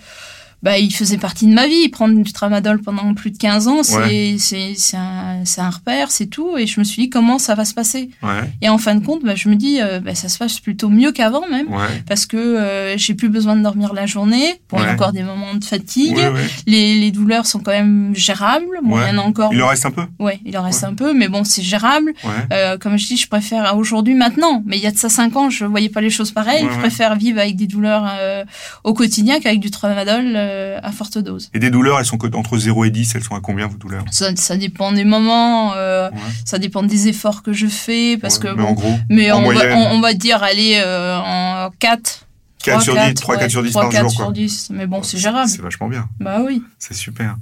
bah, 0.66 0.80
il 0.80 0.92
faisait 0.94 1.18
partie 1.18 1.46
de 1.46 1.54
ma 1.54 1.68
vie. 1.68 1.88
Prendre 1.90 2.20
du 2.22 2.34
tramadol 2.34 2.82
pendant 2.82 3.14
plus 3.14 3.30
de 3.32 3.38
15 3.38 3.68
ans, 3.70 3.84
c'est 3.84 3.96
Ouais. 3.98 4.36
c'est 4.40 4.74
c'est 4.76 4.98
un, 4.98 5.46
c'est 5.46 5.62
un 5.62 5.70
repère, 5.70 6.10
c'est 6.12 6.26
tout. 6.26 6.58
Et 6.58 6.66
je 6.68 6.80
me 6.80 6.84
suis 6.84 7.04
dit, 7.04 7.10
comment 7.10 7.38
ça 7.40 7.54
va 7.56 7.64
se 7.66 7.74
passer? 7.76 8.10
Ouais. 8.24 8.52
Et 8.64 8.68
en 8.70 8.78
fin 8.80 8.96
de 8.96 9.06
compte, 9.06 9.24
bah, 9.24 9.36
je 9.36 9.48
me 9.48 9.56
dis, 9.56 9.78
euh, 9.80 10.00
bah, 10.00 10.16
ça 10.16 10.28
se 10.28 10.38
passe 10.40 10.60
plutôt 10.60 10.90
mieux 10.90 11.12
qu'avant 11.12 11.48
même. 11.50 11.72
Ouais. 11.72 12.04
Parce 12.08 12.26
que 12.26 12.36
euh, 12.38 12.98
j'ai 12.98 13.14
plus 13.14 13.30
besoin 13.30 13.56
de 13.56 13.62
dormir 13.62 13.94
la 13.94 14.08
journée. 14.08 14.60
Bon, 14.70 14.78
il 14.80 14.84
y 14.84 14.88
a 14.88 14.94
encore 14.94 15.14
des 15.14 15.22
moments 15.24 15.54
de 15.54 15.64
fatigue. 15.64 16.18
Ouais, 16.18 16.30
ouais. 16.30 16.48
Les, 16.66 16.96
les 17.00 17.12
douleurs 17.12 17.46
sont 17.46 17.60
quand 17.60 17.72
même 17.72 18.12
gérables. 18.16 18.80
Bon, 18.84 18.98
il 19.00 19.08
y 19.08 19.12
en 19.16 19.20
a 19.20 19.26
encore. 19.26 19.54
Il 19.54 19.62
en 19.62 19.68
reste 19.68 19.86
un 19.86 19.92
peu? 19.92 20.06
Ouais, 20.20 20.40
il 20.46 20.58
en 20.58 20.64
reste 20.64 20.84
un 20.84 20.96
peu, 20.96 21.14
mais 21.14 21.28
bon, 21.28 21.44
c'est 21.44 21.62
gérable. 21.62 22.12
Ouais. 22.24 22.30
Euh, 22.54 22.78
comme 22.80 22.98
je 22.98 23.06
dis, 23.06 23.18
je 23.18 23.28
préfère 23.28 23.78
aujourd'hui, 23.78 24.16
maintenant. 24.16 24.64
Mais 24.66 24.78
il 24.78 24.84
y 24.84 24.88
a 24.88 24.92
de 24.92 24.98
ça 24.98 25.10
cinq 25.10 25.36
ans, 25.36 25.52
je 25.52 25.64
voyais 25.66 25.90
pas 25.90 26.02
les 26.02 26.10
choses 26.10 26.32
pareilles. 26.32 26.66
Je 26.74 26.80
préfère 26.80 27.16
vivre 27.16 27.40
avec 27.40 27.56
des 27.56 27.68
douleurs 27.68 28.08
euh, 28.20 28.44
au 28.84 28.94
quotidien 28.96 29.40
qu'avec 29.40 29.60
du 29.60 29.70
tramadol 29.70 30.24
euh, 30.56 30.80
à 30.82 30.92
forte 30.92 31.18
dose. 31.18 31.50
Et 31.54 31.60
des 31.60 31.70
douleurs, 31.70 32.00
elles 32.00 32.06
sont 32.06 32.18
entre 32.36 32.58
0 32.58 32.86
et 32.86 32.90
10, 32.90 33.16
elles 33.16 33.24
sont 33.24 33.36
à 33.36 33.42
combien 33.42 33.68
vos 33.68 33.78
douleurs? 33.78 34.06
Ça, 34.12 34.36
ça 34.36 34.58
dépend 34.58 34.92
des 34.92 35.06
moments, 35.06 35.74
euh, 35.76 36.10
Ouais. 36.10 36.18
ça 36.46 36.58
dépend 36.60 36.84
des 36.84 37.08
efforts 37.08 37.44
que 37.44 37.54
je 37.54 37.68
fais, 37.68 38.18
parce 38.18 38.38
Ouais. 38.40 38.50
que 38.50 38.56
Mais 38.56 38.64
en 38.64 38.66
bon, 38.68 38.74
gros, 38.74 38.96
mais 39.10 39.32
en 39.32 39.40
on 39.44 39.48
va, 39.48 39.54
moyenne. 39.54 39.74
on, 39.92 39.96
on 39.98 40.02
va 40.02 40.14
dire 40.14 40.42
aller 40.44 40.82
euh, 40.84 41.18
en 41.18 41.70
4. 41.80 42.26
4 42.64 42.82
sur 42.82 42.96
10, 42.96 43.14
3, 43.14 43.38
4 43.38 43.52
sur 43.52 43.62
10 43.64 43.74
par 43.74 43.90
4 43.90 44.02
jour. 44.02 44.12
sur 44.12 44.24
Quoi. 44.26 44.34
10. 44.34 44.70
Mais 44.72 44.88
bon, 44.88 45.04
c'est 45.04 45.18
gérable. 45.20 45.48
C'est 45.50 45.62
vachement 45.62 45.88
bien. 45.88 46.08
Bah 46.20 46.40
oui. 46.44 46.64
C'est 46.80 46.96
super. 46.96 47.36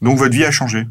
Donc 0.00 0.18
votre 0.18 0.32
vie 0.34 0.44
a 0.44 0.50
changé. 0.52 0.86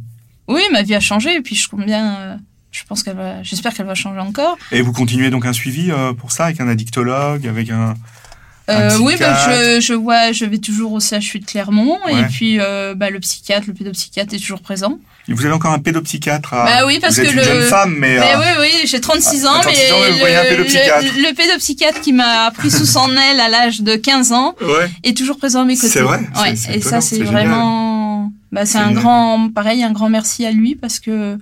Oui, 0.47 0.61
ma 0.73 0.81
vie 0.81 0.95
a 0.95 0.99
changé, 0.99 1.35
et 1.35 1.41
puis 1.41 1.55
je 1.55 1.69
compte 1.69 1.85
bien. 1.85 2.15
euh, 2.17 2.35
je 2.71 2.83
pense 2.85 3.03
qu'elle 3.03 3.15
va. 3.17 3.43
J'espère 3.43 3.73
qu'elle 3.73 3.85
va 3.85 3.95
changer 3.95 4.19
encore. 4.19 4.57
Et 4.71 4.81
vous 4.81 4.91
continuez 4.93 5.29
donc 5.29 5.45
un 5.45 5.51
suivi 5.53 5.91
euh, 5.91 6.13
pour 6.13 6.31
ça 6.31 6.45
avec 6.45 6.59
un 6.61 6.67
addictologue, 6.69 7.47
avec 7.47 7.69
un. 7.69 7.95
Euh, 8.69 8.97
oui, 9.01 9.15
bah, 9.19 9.35
je, 9.47 9.81
je 9.81 9.93
vois, 9.93 10.31
je 10.31 10.45
vais 10.45 10.59
toujours 10.59 10.93
au 10.93 10.99
CHU 10.99 11.39
de 11.39 11.45
Clermont 11.45 11.97
et 12.07 12.13
Ouais. 12.13 12.27
puis 12.29 12.57
euh, 12.59 12.93
bah, 12.95 13.09
le 13.09 13.19
psychiatre, 13.19 13.65
le 13.67 13.73
pédopsychiatre 13.73 14.33
est 14.33 14.37
toujours 14.37 14.61
présent. 14.61 14.99
Vous 15.27 15.45
avez 15.45 15.53
encore 15.53 15.71
un 15.71 15.79
pédopsychiatre 15.79 16.53
à... 16.53 16.65
Bah 16.65 16.85
oui, 16.85 16.99
parce 16.99 17.15
vous 17.15 17.21
êtes 17.21 17.27
que 17.27 17.31
une 17.33 17.37
le- 17.39 17.43
jeune 17.43 17.61
femme, 17.63 17.95
mais. 17.97 18.15
Mais 18.19 18.33
euh, 18.35 18.39
oui, 18.39 18.45
oui, 18.81 18.87
j'ai 18.87 18.99
36 19.01 19.45
ans, 19.45 19.53
à 19.53 19.61
36 19.61 19.79
mais 19.79 19.91
ans, 19.91 20.11
vous 20.13 20.19
voyez 20.19 20.35
un 20.35 20.43
pédopsychiatre. 20.43 21.03
le, 21.15 21.29
le 21.29 21.35
pédopsychiatre 21.35 22.01
qui 22.01 22.13
m'a 22.13 22.49
pris 22.51 22.71
sous 22.71 22.85
son 22.85 23.09
aile 23.15 23.39
à 23.39 23.49
l'âge 23.49 23.81
de 23.81 23.95
15 23.95 24.31
ans 24.31 24.55
Ouais. 24.61 24.89
est 25.03 25.15
toujours 25.17 25.37
présent 25.37 25.61
à 25.61 25.65
mes 25.65 25.75
côtés. 25.75 25.89
C'est 25.89 26.01
vrai 26.01 26.19
Ouais, 26.41 26.53
et 26.53 26.77
étonnant, 26.77 26.89
ça, 26.89 27.01
c'est 27.01 27.19
vraiment. 27.23 28.31
Bah, 28.51 28.65
c'est 28.65 28.77
un 28.77 28.89
génial. 28.89 29.03
grand, 29.03 29.49
pareil, 29.53 29.83
un 29.83 29.91
grand 29.91 30.09
merci 30.09 30.45
à 30.45 30.51
lui 30.51 30.75
parce 30.75 30.99
que. 30.99 31.37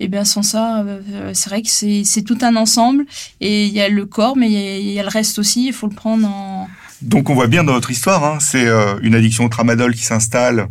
Et 0.00 0.08
bien 0.08 0.24
sans 0.24 0.42
ça, 0.42 0.80
euh, 0.80 1.30
c'est 1.34 1.48
vrai 1.50 1.62
que 1.62 1.68
c'est 1.70 2.02
c'est 2.04 2.22
tout 2.22 2.38
un 2.42 2.56
ensemble 2.56 3.04
et 3.40 3.66
il 3.66 3.72
y 3.72 3.80
a 3.80 3.88
le 3.88 4.06
corps, 4.06 4.36
mais 4.36 4.50
il 4.50 4.88
y 4.88 4.94
y, 4.94 4.98
a 4.98 5.04
le 5.04 5.08
reste 5.08 5.38
aussi. 5.38 5.66
Il 5.68 5.72
faut 5.72 5.86
le 5.86 5.94
prendre 5.94 6.26
en. 6.26 6.53
Donc 7.02 7.30
on 7.30 7.34
voit 7.34 7.46
bien 7.48 7.64
dans 7.64 7.72
votre 7.72 7.90
histoire, 7.90 8.24
hein, 8.24 8.38
c'est 8.40 8.66
euh, 8.66 8.96
une 9.02 9.14
addiction 9.14 9.44
au 9.44 9.48
tramadol 9.48 9.94
qui 9.94 10.04
s'installe 10.04 10.68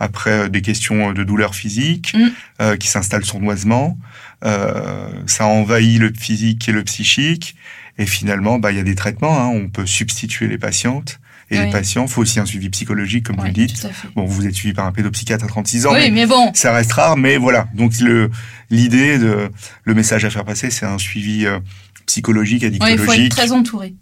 après 0.00 0.30
euh, 0.30 0.48
des 0.48 0.62
questions 0.62 1.12
de 1.12 1.22
douleur 1.24 1.54
physique, 1.54 2.14
Mm. 2.14 2.28
euh, 2.62 2.76
qui 2.76 2.88
s'installe 2.88 3.24
sournoisement. 3.24 3.98
Euh, 4.44 5.08
ça 5.26 5.46
envahit 5.46 5.98
le 6.00 6.12
physique 6.12 6.68
et 6.68 6.72
le 6.72 6.82
psychique. 6.84 7.54
Et 7.98 8.06
finalement, 8.06 8.58
bah, 8.58 8.72
il 8.72 8.76
y 8.76 8.80
a 8.80 8.82
des 8.84 8.94
traitements. 8.96 9.38
Hein, 9.40 9.46
on 9.46 9.68
peut 9.68 9.86
substituer 9.86 10.48
les 10.48 10.58
patientes 10.58 11.20
et 11.50 11.58
Oui. 11.58 11.66
les 11.66 11.70
patients. 11.70 12.06
Faut 12.08 12.22
aussi 12.22 12.40
un 12.40 12.44
suivi 12.46 12.68
psychologique, 12.70 13.24
comme 13.26 13.36
vous 13.36 13.44
le 13.44 13.52
dites. 13.52 13.86
Bon, 14.16 14.24
vous 14.24 14.46
êtes 14.46 14.54
suivi 14.54 14.74
par 14.74 14.84
un 14.86 14.92
pédopsychiatre 14.92 15.44
à 15.44 15.48
36 15.48 15.86
ans, 15.86 15.92
Oui, 15.92 16.00
mais 16.00 16.10
mais 16.10 16.26
bon, 16.26 16.50
ça 16.54 16.72
reste 16.72 16.92
rare. 16.92 17.16
Mais 17.16 17.36
voilà, 17.36 17.68
donc 17.74 17.92
le 18.00 18.30
l'idée, 18.70 19.18
de 19.18 19.48
le 19.84 19.94
message 19.94 20.24
à 20.24 20.30
faire 20.30 20.44
passer, 20.44 20.70
c'est 20.70 20.86
un 20.86 20.98
suivi 20.98 21.46
euh, 21.46 21.60
psychologique, 22.06 22.62
ouais, 22.62 22.70
il 22.72 22.78
faut 22.78 22.84
addictologique, 22.84 23.26
être 23.26 23.36
très 23.36 23.52
entouré. 23.52 23.94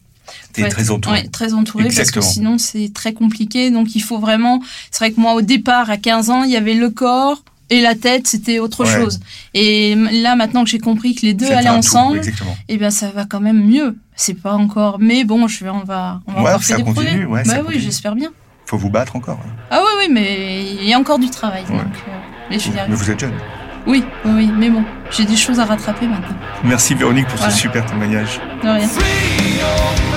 Et 0.57 0.63
Ouais, 0.63 0.69
très 0.69 0.91
entouré. 0.91 1.21
Ouais, 1.23 1.29
très 1.29 1.53
entouré 1.55 1.85
Exactement. 1.87 2.21
parce 2.23 2.29
que 2.29 2.35
sinon 2.35 2.59
c'est 2.59 2.93
très 2.95 3.13
compliqué. 3.13 3.71
Donc 3.71 3.95
il 3.95 4.01
faut 4.03 4.19
vraiment. 4.19 4.61
C'est 4.91 4.99
vrai 5.05 5.13
que 5.13 5.21
moi 5.21 5.35
au 5.35 5.43
départ 5.43 5.91
à 5.91 5.97
15 5.97 6.31
ans 6.31 6.43
il 6.45 6.51
y 6.51 6.57
avait 6.57 6.75
le 6.75 6.91
corps 6.91 7.43
et 7.71 7.81
la 7.81 7.95
tête 7.95 8.27
c'était 8.27 8.59
autre 8.59 8.85
Ouais. 8.85 8.95
chose. 9.01 9.21
Et 9.55 9.95
là 9.95 10.35
maintenant 10.37 10.65
que 10.65 10.71
j'ai 10.71 10.79
compris 10.79 11.15
que 11.15 11.23
les 11.25 11.33
deux 11.35 11.47
Ça 11.47 11.59
allaient 11.59 11.69
ensemble, 11.71 12.21
et 12.69 12.77
bien 12.77 12.91
ça 12.91 13.09
va 13.15 13.25
quand 13.25 13.41
même 13.41 13.65
mieux. 13.65 13.97
C'est 14.15 14.35
pas 14.35 14.53
encore, 14.55 14.99
mais 15.01 15.25
bon 15.25 15.49
je 15.49 15.65
vais 15.65 15.71
on 15.71 15.85
va 15.85 16.21
on 16.27 16.33
va 16.33 16.43
Ouais, 16.43 16.49
encore 16.51 16.63
ça 16.63 16.77
faire 16.77 16.77
des 16.79 16.83
continue, 16.93 17.25
progrès. 17.25 17.25
ouais, 17.27 17.43
bah 17.47 17.63
oui 17.67 17.81
j'espère 17.81 18.15
bien. 18.15 18.31
Faut 18.67 18.77
vous 18.79 18.91
battre 18.91 19.17
encore. 19.17 19.39
hein. 19.45 19.51
Ah 19.71 19.81
oui 19.83 19.91
oui 20.07 20.09
mais 20.13 20.65
il 20.83 20.87
y 20.89 20.93
a 20.93 20.99
encore 20.99 21.19
du 21.19 21.31
travail. 21.31 21.63
Donc, 21.65 21.81
euh, 21.81 22.11
mais 22.51 22.59
je 22.59 22.69
Mais 22.71 22.95
vous 22.95 23.11
êtes 23.11 23.21
jeune. 23.21 23.33
Oui 23.87 24.05
oui 24.25 24.31
oui 24.37 24.51
mais 24.57 24.69
bon 24.71 24.85
j'ai 25.11 25.25
des 25.25 25.37
choses 25.37 25.59
à 25.59 25.65
rattraper 25.65 26.07
maintenant. 26.07 26.37
Merci 26.63 26.95
Véronique 26.95 27.27
pour 27.27 27.39
Voilà. 27.39 27.53
ce 27.53 27.59
super 27.59 27.85
témoignage. 27.87 28.39
De 28.63 28.69
rien. 28.69 30.12